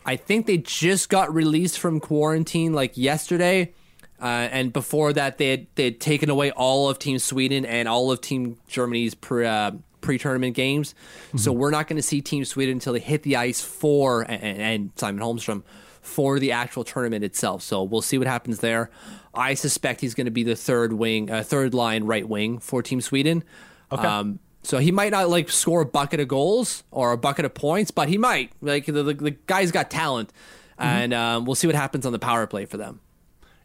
[0.05, 3.73] I think they just got released from quarantine like yesterday,
[4.21, 7.87] uh, and before that they had, they had taken away all of Team Sweden and
[7.87, 10.93] all of Team Germany's pre uh, tournament games.
[11.37, 14.43] So we're not going to see Team Sweden until they hit the ice for and,
[14.43, 15.63] and Simon Holmstrom
[16.01, 17.63] for the actual tournament itself.
[17.63, 18.91] So we'll see what happens there.
[19.33, 22.83] I suspect he's going to be the third wing, uh, third line right wing for
[22.83, 23.43] Team Sweden.
[23.91, 24.05] Okay.
[24.05, 27.53] Um, so he might not like score a bucket of goals or a bucket of
[27.53, 28.51] points, but he might.
[28.61, 30.31] Like the, the, the guy's got talent,
[30.77, 33.01] and um, we'll see what happens on the power play for them.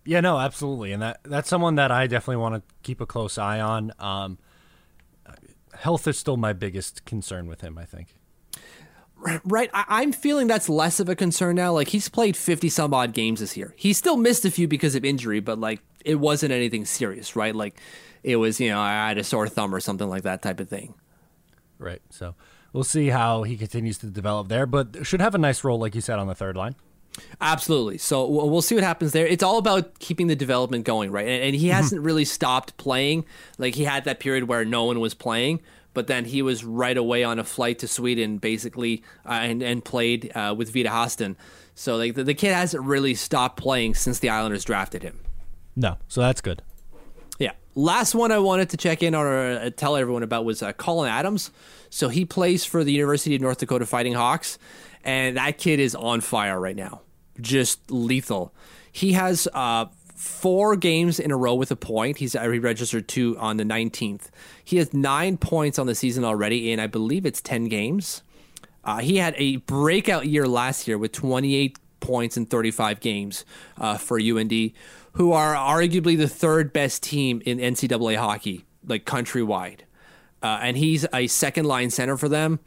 [0.04, 3.38] Yeah, no, absolutely, and that that's someone that I definitely want to keep a close
[3.38, 3.92] eye on.
[3.98, 4.38] Um,
[5.74, 7.78] health is still my biggest concern with him.
[7.78, 8.17] I think.
[9.44, 11.72] Right, I, I'm feeling that's less of a concern now.
[11.72, 13.74] Like he's played 50 some odd games this year.
[13.76, 17.54] He still missed a few because of injury, but like it wasn't anything serious, right?
[17.54, 17.81] Like
[18.22, 20.68] it was, you know, I had a sore thumb or something like that type of
[20.68, 20.94] thing.
[21.78, 22.02] Right.
[22.11, 22.35] So
[22.72, 25.94] we'll see how he continues to develop there, but should have a nice role, like
[25.94, 26.76] you said, on the third line.
[27.40, 27.98] Absolutely.
[27.98, 29.26] So we'll see what happens there.
[29.26, 31.26] It's all about keeping the development going, right?
[31.26, 31.76] And, and he mm-hmm.
[31.76, 33.24] hasn't really stopped playing.
[33.59, 35.61] Like he had that period where no one was playing,
[35.99, 39.85] but then he was right away on a flight to Sweden, basically, uh, and and
[39.85, 41.35] played uh, with Vita Hästen.
[41.75, 45.19] So like the, the kid hasn't really stopped playing since the Islanders drafted him.
[45.75, 46.63] No, so that's good.
[47.41, 47.51] Yeah.
[47.75, 50.73] Last one I wanted to check in on or uh, tell everyone about was uh,
[50.73, 51.51] Collin Adams.
[51.91, 54.57] So he plays for the University of North Dakota Fighting Hawks,
[55.03, 57.01] and that kid is on fire right now,
[57.41, 58.55] just lethal.
[58.93, 59.87] He has uh,
[60.18, 62.18] four games in a row with a point.
[62.18, 64.31] He's uh, he registered two on the 19th.
[64.64, 68.22] He has nine points on the season already, and I believe it's 10 games.
[68.85, 73.44] Uh, he had a breakout year last year with 28 points in 35 games
[73.76, 74.72] uh, for UND,
[75.12, 79.81] who are arguably the third best team in NCAA hockey, like countrywide.
[80.42, 82.61] Uh, and he's a second line center for them.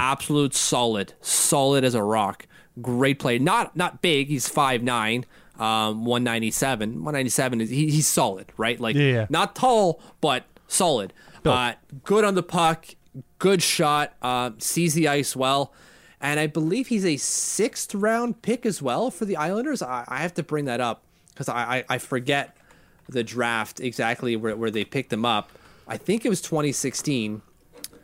[0.00, 2.46] Absolute solid, solid as a rock.
[2.82, 3.38] Great play.
[3.38, 4.26] Not not big.
[4.28, 5.24] He's 5'9",
[5.58, 6.90] um, 197.
[6.94, 8.78] 197 is he, he's solid, right?
[8.78, 11.12] Like Yeah, not tall, but solid.
[11.44, 11.72] Uh,
[12.04, 12.84] good on the puck,
[13.38, 15.72] good shot, uh, sees the ice well.
[16.20, 19.80] And I believe he's a sixth round pick as well for the Islanders.
[19.82, 22.56] I, I have to bring that up because I, I, I forget
[23.08, 25.50] the draft exactly where, where they picked him up.
[25.86, 27.40] I think it was 2016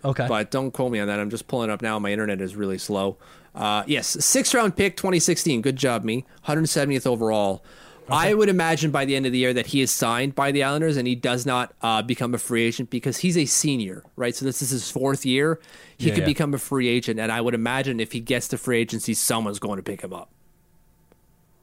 [0.05, 0.27] Okay.
[0.29, 1.19] but don't quote me on that.
[1.19, 1.99] I'm just pulling up now.
[1.99, 3.17] My internet is really slow.
[3.55, 5.63] Uh, yes, sixth round pick, 2016.
[5.63, 6.25] Good job, me.
[6.47, 7.65] 170th overall.
[8.11, 10.63] I would imagine by the end of the year that he is signed by the
[10.63, 14.35] Islanders and he does not uh, become a free agent because he's a senior, right?
[14.35, 15.59] So this is his fourth year.
[15.97, 16.27] He Yeah, could yeah.
[16.27, 19.59] become a free agent, and I would imagine if he gets to free agency, someone's
[19.59, 20.29] going to pick him up.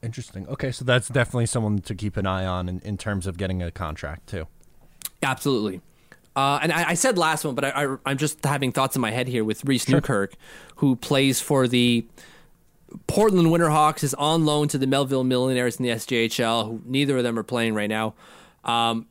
[0.02, 0.48] Interesting.
[0.48, 3.62] Okay, so that's definitely someone to keep an eye on in, in terms of getting
[3.62, 4.48] a contract too.
[5.22, 5.80] Absolutely.
[6.34, 9.02] Uh, and I, I said last one, but I, I, I'm just having thoughts in
[9.02, 10.34] my head here with Reece Newkirk,
[10.76, 12.06] who plays for the
[13.06, 17.22] Portland Winterhawks, is on loan to the Melville Millionaires in the SJHL, who neither of
[17.22, 18.14] them are playing right now.
[18.64, 19.06] Um,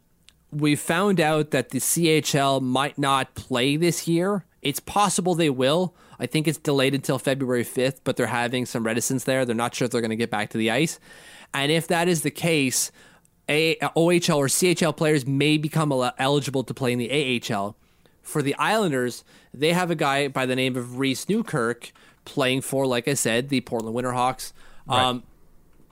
[0.51, 4.45] we found out that the CHL might not play this year.
[4.61, 5.95] It's possible they will.
[6.19, 9.45] I think it's delayed until February 5th, but they're having some reticence there.
[9.45, 10.99] They're not sure if they're going to get back to the ice.
[11.53, 12.91] And if that is the case,
[13.51, 17.75] a- OHL or CHL players may become el- eligible to play in the AHL.
[18.21, 21.91] For the Islanders, they have a guy by the name of Reece Newkirk
[22.23, 24.53] playing for, like I said, the Portland Winterhawks.
[24.87, 25.23] Um,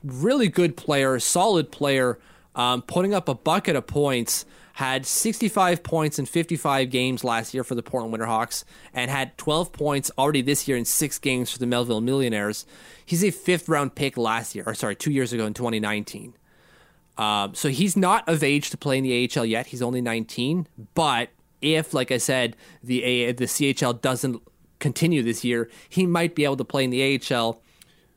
[0.02, 2.18] really good player, solid player,
[2.54, 4.44] um, putting up a bucket of points.
[4.74, 9.72] Had 65 points in 55 games last year for the Portland Winterhawks, and had 12
[9.72, 12.64] points already this year in six games for the Melville Millionaires.
[13.04, 16.32] He's a fifth round pick last year, or sorry, two years ago in 2019.
[17.20, 19.66] Um, so he's not of age to play in the AHL yet.
[19.66, 20.66] He's only 19.
[20.94, 21.28] But
[21.60, 24.42] if, like I said, the A- the CHL doesn't
[24.78, 27.60] continue this year, he might be able to play in the AHL,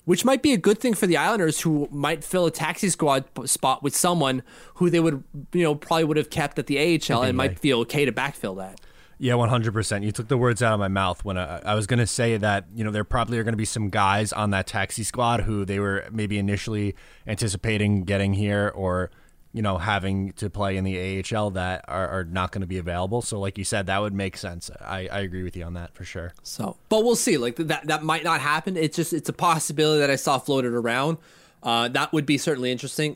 [0.06, 3.26] which might be a good thing for the Islanders, who might fill a taxi squad
[3.34, 4.42] p- spot with someone
[4.76, 7.80] who they would, you know, probably would have kept at the AHL and might feel
[7.82, 8.80] okay to backfill that.
[9.24, 10.04] Yeah, one hundred percent.
[10.04, 12.36] You took the words out of my mouth when I, I was going to say
[12.36, 12.66] that.
[12.76, 15.64] You know, there probably are going to be some guys on that taxi squad who
[15.64, 16.94] they were maybe initially
[17.26, 19.12] anticipating getting here, or
[19.54, 22.78] you know, having to play in the AHL that are, are not going to be
[22.78, 23.22] available.
[23.22, 24.70] So, like you said, that would make sense.
[24.82, 26.34] I, I agree with you on that for sure.
[26.44, 27.38] So, but we'll see.
[27.38, 28.76] Like that, that might not happen.
[28.76, 31.18] It's just it's a possibility that I saw floated around.
[31.62, 33.16] Uh, that would be certainly interesting.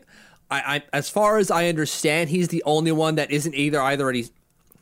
[0.50, 4.06] I, I, as far as I understand, he's the only one that isn't either either
[4.06, 4.30] already.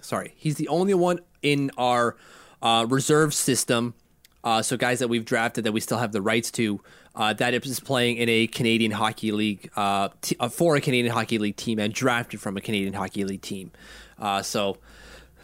[0.05, 2.15] Sorry, he's the only one in our
[2.61, 3.95] uh, reserve system.
[4.43, 6.79] Uh, so guys that we've drafted that we still have the rights to,
[7.15, 11.11] uh, that is playing in a Canadian Hockey League uh, t- uh, for a Canadian
[11.11, 13.71] Hockey League team and drafted from a Canadian Hockey League team.
[14.19, 14.77] Uh, so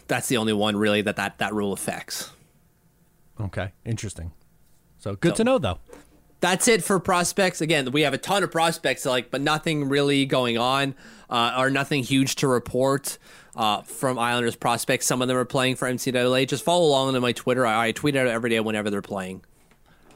[0.07, 2.29] that's the only one really that that, that rule affects.
[3.39, 4.31] Okay, interesting.
[4.99, 5.79] So good So- to know, though.
[6.41, 7.61] That's it for prospects.
[7.61, 10.95] Again, we have a ton of prospects, like, but nothing really going on,
[11.29, 13.17] uh, or nothing huge to report
[13.55, 15.05] uh, from Islanders prospects.
[15.05, 16.47] Some of them are playing for NCAA.
[16.47, 17.65] Just follow along on my Twitter.
[17.65, 19.43] I, I tweet out every day whenever they're playing.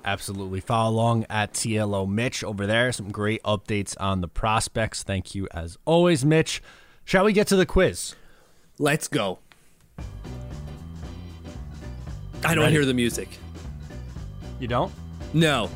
[0.03, 0.59] Absolutely.
[0.59, 2.91] Follow along at TLO Mitch over there.
[2.91, 5.01] Some great updates on the prospects.
[5.03, 6.61] Thank you as always, Mitch.
[7.05, 8.15] Shall we get to the quiz?
[8.77, 9.39] Let's go.
[12.43, 12.73] I don't Ready?
[12.73, 13.29] hear the music.
[14.59, 14.91] You don't?
[15.33, 15.69] No.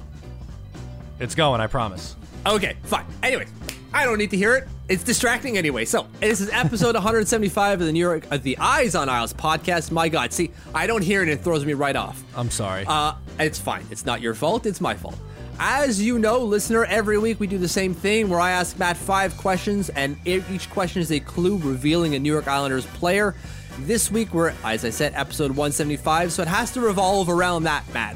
[1.19, 2.15] It's going, I promise.
[2.45, 3.05] Okay, fine.
[3.21, 3.45] Anyway,
[3.93, 4.67] I don't need to hear it.
[4.87, 5.85] It's distracting anyway.
[5.85, 9.91] So this is episode 175 of the New York of the Eyes on Isles podcast.
[9.91, 11.23] My God, see, I don't hear it.
[11.29, 12.23] And it throws me right off.
[12.35, 12.85] I'm sorry.
[12.87, 13.85] Uh, it's fine.
[13.91, 14.65] It's not your fault.
[14.65, 15.17] It's my fault.
[15.59, 18.95] As you know, listener, every week we do the same thing where I ask Matt
[18.95, 23.35] five questions, and each question is a clue revealing a New York Islanders player.
[23.79, 27.83] This week we're, as I said, episode 175, so it has to revolve around that,
[27.93, 28.15] Matt.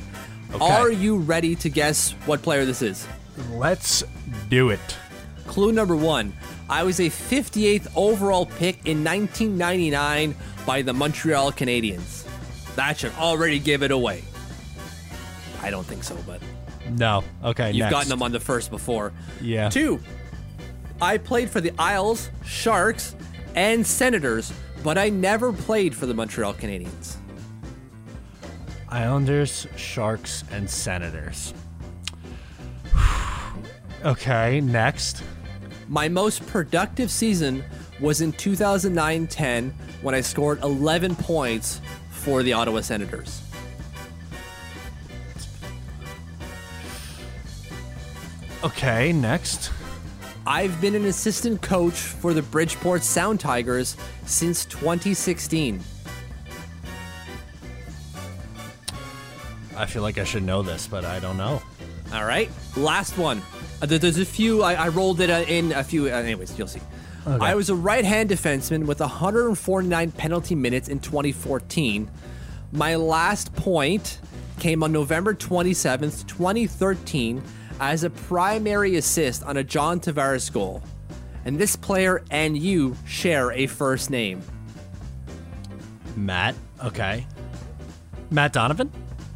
[0.54, 0.66] Okay.
[0.66, 3.08] Are you ready to guess what player this is?
[3.52, 4.04] Let's
[4.50, 4.80] do it.
[5.48, 6.34] Clue number one
[6.70, 10.36] I was a 58th overall pick in 1999
[10.66, 12.26] by the Montreal Canadiens.
[12.76, 14.24] That should already give it away.
[15.62, 16.42] I don't think so, but
[16.92, 17.24] No.
[17.44, 17.70] Okay.
[17.72, 17.92] you've next.
[17.92, 19.12] gotten them on the first before.
[19.42, 19.70] Yeah.
[19.70, 20.00] Two,
[21.02, 23.16] I played for the Isles, Sharks,
[23.56, 24.52] and Senators,
[24.84, 27.16] but I never played for the Montreal Canadiens.
[28.94, 31.52] Islanders, Sharks, and Senators.
[34.06, 34.62] okay.
[34.62, 35.24] Next.
[35.88, 37.64] My most productive season
[38.00, 43.42] was in 2009 10 when I scored 11 points for the Ottawa Senators.
[48.64, 49.12] Okay.
[49.12, 49.72] Next.
[50.46, 55.82] I've been an assistant coach for the Bridgeport Sound Tigers since 2016.
[59.84, 61.62] I feel like I should know this, but I don't know.
[62.14, 63.41] All right, last one.
[63.82, 64.64] Uh, there- there's a few.
[64.64, 66.05] I, I rolled it uh, in a few.
[66.05, 66.80] Uh, anyways, you'll see.
[67.26, 72.10] I was a right-hand defenseman with 149 penalty minutes in 2014.
[72.74, 74.20] My last point
[74.60, 77.41] came on November 27th, 2013,
[77.80, 80.82] as a primary assist on a John Tavares goal.
[81.45, 84.41] And this player and you share a first name.
[86.16, 86.55] Matt.
[86.84, 87.26] Okay.
[88.32, 88.91] Matt Donovan.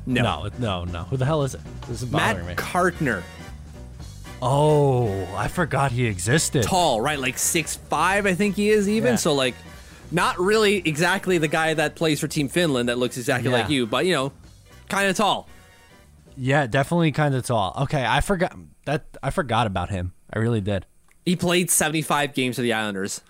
[0.08, 0.22] No.
[0.24, 0.50] No.
[0.58, 0.84] No.
[0.86, 1.04] No.
[1.04, 1.62] Who the hell is it?
[1.88, 2.56] This is Matt bothering me.
[2.56, 3.22] Carkner.
[4.42, 6.64] Oh, I forgot he existed.
[6.64, 7.20] Tall, right?
[7.20, 9.14] Like six five, I think he is even.
[9.14, 9.16] Yeah.
[9.18, 9.56] So like,
[10.12, 13.58] not really exactly the guy that plays for Team Finland that looks exactly Yeah.
[13.58, 14.32] like you, but you know,
[14.90, 15.50] kind of tall.
[16.36, 17.76] Yeah, definitely kind of tall.
[17.84, 18.56] Okay, I forgot
[18.86, 19.06] that.
[19.24, 20.14] I forgot about him.
[20.32, 20.86] I really did.
[21.26, 23.22] He played 75 games for the Islanders.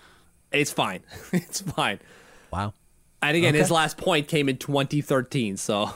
[0.52, 1.00] It's fine.
[1.32, 2.00] it's fine.
[2.52, 2.74] Wow.
[3.22, 3.58] And again, Okay.
[3.58, 5.56] his last point came in 2013.
[5.56, 5.94] So, so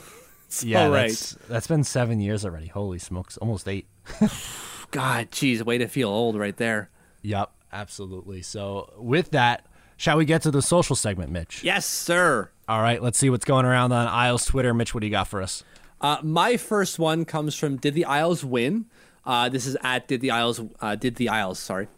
[0.60, 1.08] Yeah, right.
[1.08, 2.66] that's that's been seven years already.
[2.66, 3.86] Holy smokes, almost eight.
[4.90, 6.90] God, geez, way to feel old right there.
[7.22, 8.42] Yep, absolutely.
[8.42, 11.64] So with that, shall we get to the social segment, Mitch?
[11.64, 12.50] Yes, sir.
[12.68, 14.74] All right, let's see what's going around on Isles Twitter.
[14.74, 15.64] Mitch, what do you got for us?
[16.00, 18.86] Uh, my first one comes from Did the Isles win?
[19.24, 20.60] Uh, this is at Did the Isles.
[20.80, 21.58] Uh, did the Isles?
[21.58, 21.88] Sorry.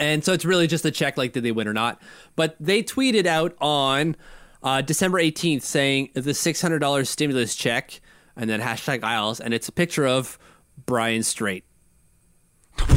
[0.00, 2.00] And so it's really just a check, like did they win or not?
[2.36, 4.16] But they tweeted out on
[4.62, 8.00] uh, December 18th saying the $600 stimulus check,
[8.36, 10.38] and then hashtag Isles, and it's a picture of
[10.86, 11.64] Brian Strait.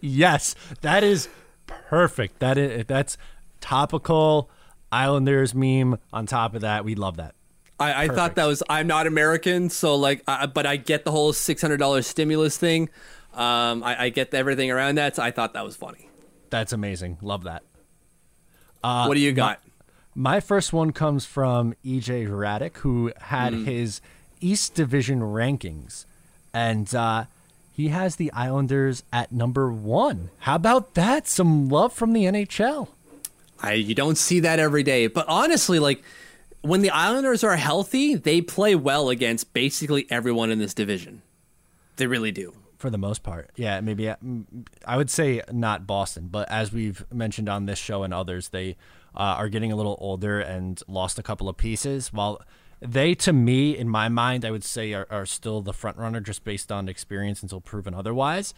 [0.00, 1.28] Yes, that is
[1.66, 2.40] perfect.
[2.40, 3.16] That is that's
[3.60, 4.50] topical
[4.92, 5.98] Islanders meme.
[6.12, 7.34] On top of that, we love that.
[7.80, 11.10] I, I thought that was I'm not American, so like, I, but I get the
[11.10, 12.88] whole six hundred dollars stimulus thing.
[13.32, 15.16] Um, I, I get everything around that.
[15.16, 16.08] So I thought that was funny.
[16.50, 17.18] That's amazing.
[17.20, 17.62] Love that.
[18.84, 19.60] What do you got?
[20.14, 24.00] My first one comes from EJ Hradek, who had his
[24.40, 26.04] East Division rankings,
[26.52, 27.24] and uh,
[27.72, 30.30] he has the Islanders at number one.
[30.40, 31.26] How about that?
[31.26, 32.88] Some love from the NHL.
[33.60, 35.06] I you don't see that every day.
[35.08, 36.04] But honestly, like
[36.60, 41.22] when the Islanders are healthy, they play well against basically everyone in this division.
[41.96, 42.54] They really do.
[42.76, 44.16] For the most part, yeah, maybe uh,
[44.86, 48.76] I would say not Boston, but as we've mentioned on this show and others, they
[49.14, 52.12] uh, are getting a little older and lost a couple of pieces.
[52.12, 52.42] While
[52.80, 56.20] they, to me, in my mind, I would say are, are still the front runner
[56.20, 58.54] just based on experience until proven otherwise.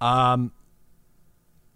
[0.00, 0.52] Um,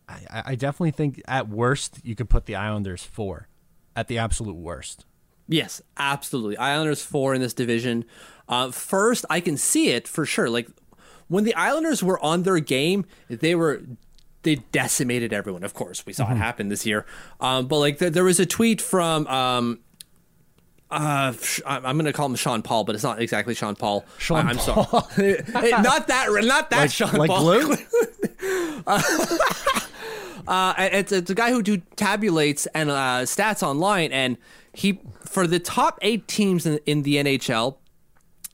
[0.09, 3.49] I, I definitely think at worst you could put the Islanders four,
[3.97, 5.05] at the absolute worst.
[5.49, 6.57] Yes, absolutely.
[6.57, 8.05] Islanders four in this division.
[8.49, 10.49] Uh, first, I can see it for sure.
[10.49, 10.69] Like
[11.33, 13.83] when the Islanders were on their game, they were
[14.43, 15.65] they decimated everyone.
[15.65, 17.07] Of course, we saw it happen this year.
[17.41, 19.79] Um, but like there, there was a tweet from um,
[20.91, 21.33] uh,
[21.65, 24.05] I'm going to call him Sean Paul, but it's not exactly Sean Paul.
[24.19, 27.43] Sean I- I'm sorry, not that, not that Sean like Paul.
[27.45, 27.77] glue?
[30.45, 34.37] Uh, it's, it's a guy who do tabulates and uh, stats online, and
[34.73, 37.77] he for the top eight teams in, in the NHL,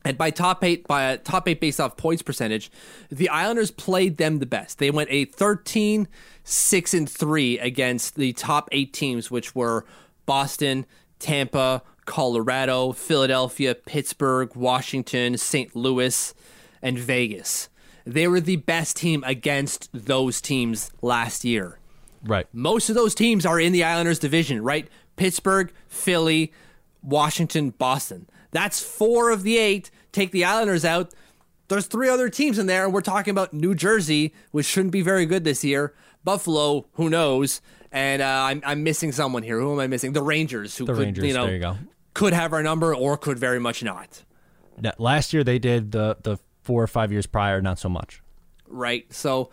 [0.09, 2.71] and by top eight by top eight based off points percentage,
[3.11, 4.79] the Islanders played them the best.
[4.79, 6.09] They went a 13,
[6.45, 9.85] 6 and three against the top eight teams, which were
[10.25, 10.87] Boston,
[11.19, 15.77] Tampa, Colorado, Philadelphia, Pittsburgh, Washington, St.
[15.77, 16.33] Louis,
[16.81, 17.69] and Vegas.
[18.07, 21.79] They were the best team against those teams last year.
[22.25, 22.47] Right.
[22.55, 24.89] Most of those teams are in the Islanders division, right?
[25.17, 26.51] Pittsburgh, Philly,
[27.03, 28.27] Washington, Boston.
[28.51, 29.91] That's four of the eight.
[30.13, 31.13] Take the Islanders out.
[31.69, 35.03] There's three other teams in there, and we're talking about New Jersey, which shouldn't be
[35.03, 35.95] very good this year.
[36.25, 37.61] Buffalo, who knows?
[37.93, 39.59] And uh, I'm, I'm missing someone here.
[39.61, 40.13] Who am I missing?
[40.13, 41.77] The Rangers, who The could, Rangers, you know, there you go.
[42.15, 44.25] could have our number or could very much not.
[44.81, 48.23] Now, Last year they did the the four or five years prior, not so much.
[48.67, 49.11] right?
[49.13, 49.51] So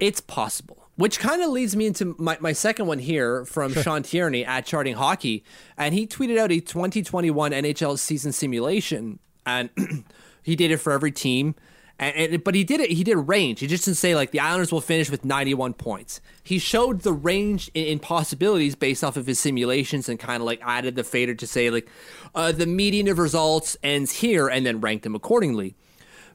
[0.00, 0.82] it's possible.
[0.96, 4.64] Which kind of leads me into my, my second one here from Sean Tierney at
[4.64, 5.44] Charting Hockey.
[5.76, 9.18] And he tweeted out a 2021 NHL season simulation.
[9.46, 9.70] And
[10.42, 11.54] he did it for every team.
[11.98, 12.90] And, and but he did it.
[12.90, 13.60] He did range.
[13.60, 16.20] He just didn't say like the Islanders will finish with 91 points.
[16.42, 20.46] He showed the range in, in possibilities based off of his simulations and kind of
[20.46, 21.88] like added the fader to say like
[22.34, 25.74] uh, the median of results ends here and then ranked them accordingly.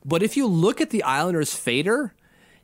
[0.04, 2.16] But if you look at the Islanders fader,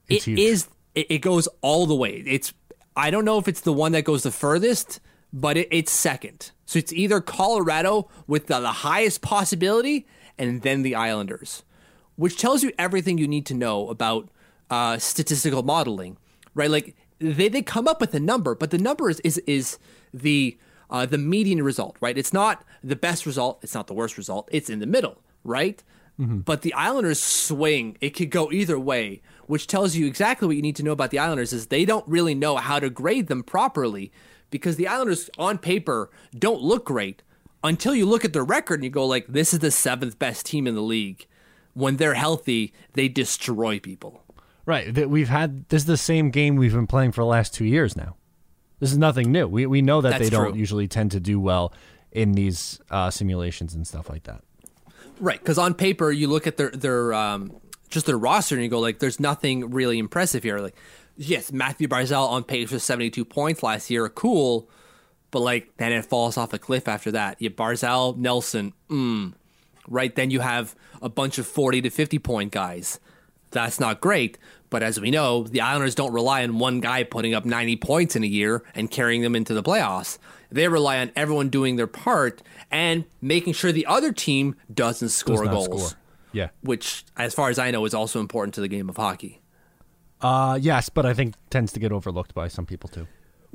[0.10, 0.40] It's it huge.
[0.40, 2.24] is it, it goes all the way.
[2.26, 2.52] It's
[2.96, 5.00] I don't know if it's the one that goes the furthest,
[5.32, 6.50] but it, it's second.
[6.66, 10.08] So it's either Colorado with the, the highest possibility,
[10.38, 11.64] and then the Islanders,
[12.16, 14.30] which tells you everything you need to know about
[14.70, 16.18] uh, statistical modeling,
[16.54, 16.70] right?
[16.70, 19.78] Like they, they come up with a number, but the number is is, is
[20.14, 20.58] the
[20.90, 22.18] uh, the median result, right?
[22.18, 25.84] It's not the best result, it's not the worst result, it's in the middle, right?
[26.46, 27.96] But the Islanders swing.
[28.02, 31.12] It could go either way, which tells you exactly what you need to know about
[31.12, 34.12] the Islanders is they don't really know how to grade them properly
[34.50, 37.22] because the Islanders on paper don't look great
[37.68, 40.46] until you look at their record and you go like this is the seventh best
[40.46, 41.26] team in the league.
[41.74, 44.24] When they're healthy, they destroy people.
[44.66, 44.92] Right.
[44.94, 47.66] That we've had this is the same game we've been playing for the last two
[47.66, 48.16] years now.
[48.80, 49.48] This is nothing new.
[49.48, 50.60] We we know that That's they don't true.
[50.60, 51.74] usually tend to do well
[52.12, 54.44] in these uh, simulations and stuff like that.
[55.20, 57.60] Right, because on paper you look at their their um,
[57.90, 60.60] just their roster and you go like, there's nothing really impressive here.
[60.60, 60.76] Like,
[61.16, 64.70] yes, Mathew Barzal on pace for 72 points last year, cool,
[65.32, 67.42] but like then it falls off a cliff after that.
[67.42, 69.34] You Barzal, Nelson, mm,
[69.88, 70.16] right?
[70.16, 73.00] Then you have a bunch of 40 to 50 point guys.
[73.52, 74.38] That's not great.
[74.70, 78.16] But as we know, the Islanders don't rely on one guy putting up 90 points
[78.18, 80.18] in a year and carrying them into the playoffs.
[80.52, 85.46] They rely on everyone doing their part and making sure the other team doesn't score
[85.46, 85.90] Does goals.
[85.90, 86.00] score.
[86.34, 86.50] Yeah.
[86.62, 89.42] Which, as far as I know, is also important to the game of hockey.
[90.20, 93.08] Uh, yes, but I think tends to get overlooked by some people too.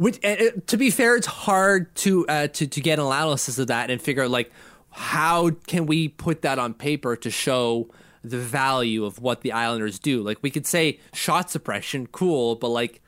[0.03, 3.69] Which, uh, to be fair, it's hard to uh, to to get an analysis of
[3.69, 4.51] that and figure out like
[4.91, 7.89] how can we put that on paper to show
[8.25, 10.21] the value of what the Islanders do.
[10.21, 13.01] Like we could say shot suppression, cool, but like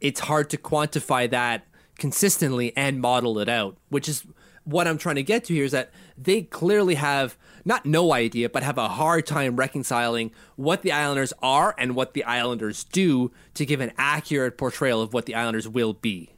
[0.00, 1.66] it's hard to quantify that
[1.98, 4.24] consistently and model it out, which is
[4.62, 8.48] what I'm trying to get to here is that they clearly have not no idea,
[8.48, 13.32] but have a hard time reconciling what the Islanders are and what the Islanders do
[13.54, 16.35] to give an accurate portrayal of what the Islanders will be.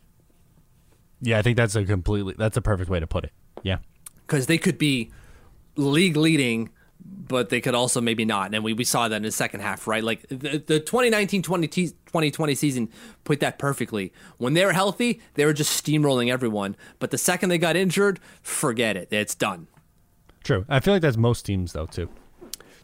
[1.20, 3.32] Yeah, I think that's a completely that's a perfect way to put it.
[3.62, 3.78] Yeah.
[4.26, 5.10] Because they could be
[5.76, 8.54] league leading, but they could also maybe not.
[8.54, 10.02] And we, we saw that in the second half, right?
[10.02, 12.88] Like the, the 2019 2020 season
[13.24, 14.12] put that perfectly.
[14.36, 16.76] When they were healthy, they were just steamrolling everyone.
[16.98, 19.08] But the second they got injured, forget it.
[19.10, 19.68] It's done.
[20.44, 20.64] True.
[20.68, 22.08] I feel like that's most teams though too.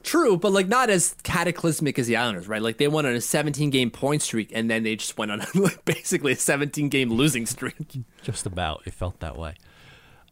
[0.05, 2.63] True, but like not as cataclysmic as the Islanders, right?
[2.63, 5.43] Like they went on a 17 game point streak and then they just went on
[5.55, 7.75] like basically a 17 game losing streak.
[8.23, 8.83] Just about.
[8.85, 9.55] It felt that way.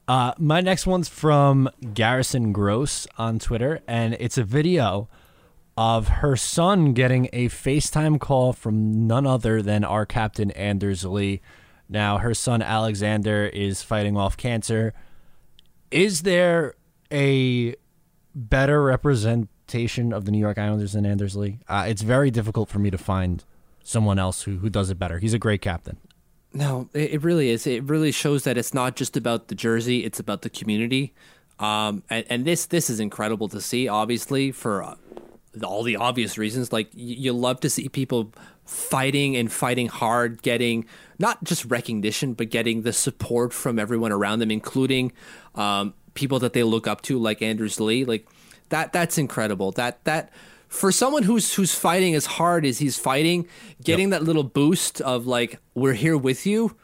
[0.06, 5.08] Uh, my next one's from Garrison Gross on Twitter, and it's a video
[5.76, 11.40] of her son getting a FaceTime call from none other than our captain Anders Lee.
[11.88, 14.92] Now, her son Alexander is fighting off cancer.
[15.90, 16.74] Is there
[17.10, 17.74] a
[18.34, 18.82] better
[19.72, 21.58] representation of the New York Islanders than Anders Lee?
[21.68, 23.44] Uh, it's very difficult for me to find
[23.82, 25.18] someone else who, who does it better.
[25.18, 25.98] He's a great captain.
[26.52, 27.66] No, it, it really is.
[27.66, 31.14] It really shows that it's not just about the jersey; it's about the community.
[31.58, 33.88] Um, and, and this this is incredible to see.
[33.88, 34.96] Obviously, for uh,
[35.64, 38.32] all the obvious reasons, like y- you love to see people
[38.66, 40.84] fighting and fighting hard, getting
[41.18, 45.12] not just recognition, but getting the support from everyone around them, including
[45.54, 48.04] um, people that they look up to, like Anders Lee.
[48.04, 48.28] Like
[48.72, 49.70] that that's incredible.
[49.72, 50.32] That that
[50.66, 53.46] for someone who's who's fighting as hard as he's fighting,
[53.84, 54.20] getting yep.
[54.20, 56.74] that little boost of like we're here with you,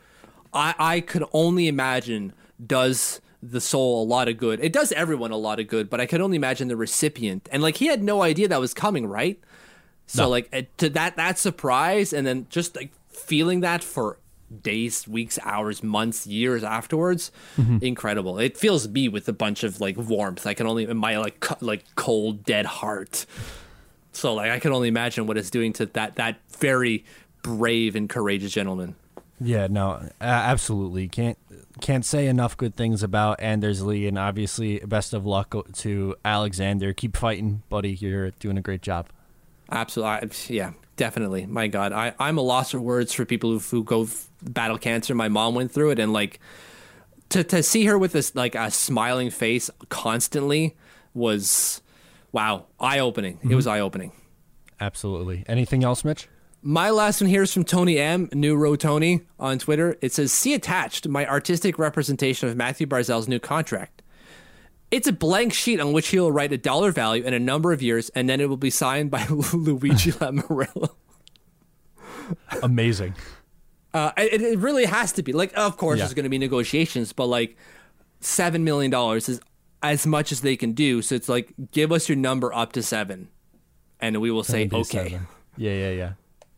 [0.53, 2.34] I I could only imagine
[2.64, 4.61] does the soul a lot of good.
[4.61, 7.49] It does everyone a lot of good, but I could only imagine the recipient.
[7.51, 9.41] And like he had no idea that was coming, right?
[10.07, 10.28] So no.
[10.28, 14.18] like to that that surprise and then just like feeling that for
[14.62, 17.78] days, weeks, hours, months, years afterwards, mm-hmm.
[17.82, 18.38] incredible.
[18.38, 20.46] It fills me with a bunch of like warmth.
[20.46, 23.26] I can only in my like co- like cold dead heart.
[24.12, 27.05] So like I can only imagine what it's doing to that that very
[27.42, 28.96] brave and courageous gentleman.
[29.40, 31.38] Yeah, no, absolutely can't
[31.80, 36.92] can't say enough good things about Anders Lee, and obviously best of luck to Alexander.
[36.92, 37.92] Keep fighting, buddy.
[37.92, 39.09] You're doing a great job.
[39.70, 41.46] Absolutely, yeah, definitely.
[41.46, 44.07] My God, I I'm a loss of words for people who, who go
[44.42, 45.14] battle cancer.
[45.14, 46.38] My mom went through it, and like
[47.30, 50.76] to to see her with this like a smiling face constantly
[51.14, 51.80] was
[52.32, 53.38] wow, eye opening.
[53.38, 53.53] Mm-hmm.
[53.53, 54.12] It was eye opening.
[54.80, 55.44] Absolutely.
[55.49, 56.28] Anything else, Mitch?
[56.61, 59.96] My last one here is from Tony M, New Row Tony on Twitter.
[60.03, 64.03] It says, "See attached my artistic representation of Mathew Barzal's new contract.
[64.91, 67.72] It's a blank sheet on which he will write a dollar value in a number
[67.72, 70.91] of years, and then it will be signed by Luigi Lamoriello."
[72.62, 73.14] Amazing.
[73.93, 76.05] Uh, it, it, really has to be like, of course, yeah.
[76.05, 77.57] there's going to be negotiations, but like,
[78.20, 79.41] seven million dollars is
[79.82, 81.03] as much as they can do.
[81.03, 83.28] So it's like, give us your number up to seven,
[84.01, 85.11] and we will say okay.
[85.11, 85.26] Seven.
[85.57, 86.12] Yeah, yeah, yeah.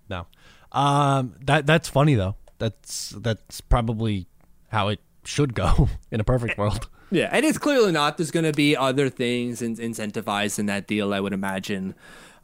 [0.08, 0.26] No,
[0.72, 2.36] um, that that's funny though.
[2.58, 4.26] That's that's probably
[4.68, 6.88] how it should go in a perfect world.
[7.10, 8.16] Yeah, and it's clearly not.
[8.16, 11.94] There's going to be other things in, incentivized in that deal, I would imagine.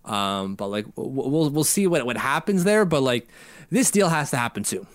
[0.05, 2.85] Um, but like, we'll we'll see what what happens there.
[2.85, 3.29] But like,
[3.71, 4.87] this deal has to happen soon.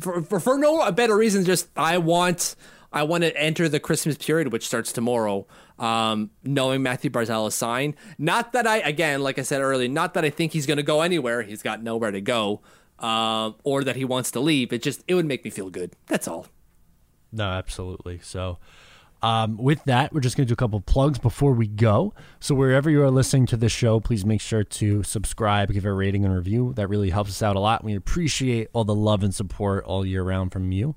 [0.00, 2.56] For for, for no better reason, just I want
[2.92, 5.46] I want to enter the Christmas period, which starts tomorrow,
[5.78, 7.94] um, knowing Mathew Barzal is signed.
[8.18, 10.82] Not that I, again, like I said earlier, not that I think he's going to
[10.82, 11.42] go anywhere.
[11.42, 12.62] He's got nowhere to go,
[12.98, 14.72] uh, or that he wants to leave.
[14.72, 15.92] It just, it would make me feel good.
[16.06, 16.46] That's all.
[17.32, 18.18] No, absolutely.
[18.22, 18.58] So,
[19.22, 22.14] um, with that, we're just going to do a couple plugs before we go.
[22.38, 25.92] So, wherever you are listening to this show, please make sure to subscribe, give a
[25.92, 26.72] rating and review.
[26.76, 27.84] That really helps us out a lot.
[27.84, 30.94] We appreciate all the love and support all year round from you.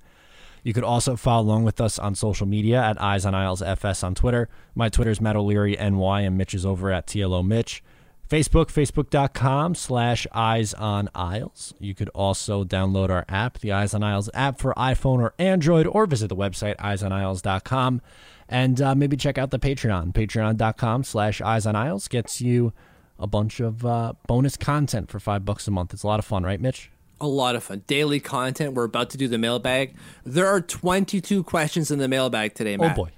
[0.63, 4.01] You could also follow along with us on social media at Eyes on Isles FS
[4.01, 4.47] on Twitter.
[4.73, 7.83] My Twitter is Matt O'Leary NY, and Mitch is over at TLO Mitch.
[8.29, 11.73] Facebook, facebook.com slash Eyes on Isles.
[11.79, 15.85] You could also download our app, the Eyes on Isles app for iPhone or Android,
[15.85, 18.01] or visit the website, eyesonisles.com.
[18.49, 20.13] And uh, maybe check out the Patreon.
[20.13, 22.73] Patreon.com slash Eyes on Isles gets you
[23.19, 25.93] a bunch of uh, bonus content for five bucks a month.
[25.93, 26.91] It's a lot of fun, right, Mitch?
[27.21, 27.83] A lot of fun.
[27.87, 28.73] Daily content.
[28.73, 29.95] We're about to do the mailbag.
[30.25, 32.97] There are 22 questions in the mailbag today, Matt.
[32.97, 33.11] Oh, boy.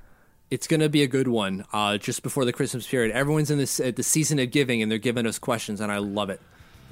[0.52, 3.12] It's going to be a good one uh, just before the Christmas period.
[3.16, 5.98] Everyone's in this, uh, the season of giving, and they're giving us questions, and I
[5.98, 6.40] love it.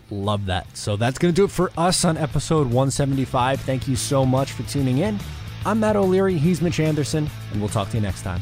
[0.10, 0.76] Love that.
[0.76, 3.62] So that's going to do it for us on episode 175.
[3.62, 5.20] Thank you so much for tuning in.
[5.66, 6.38] I'm Matt O'Leary.
[6.38, 8.42] He's Mitch Anderson, and we'll talk to you next time.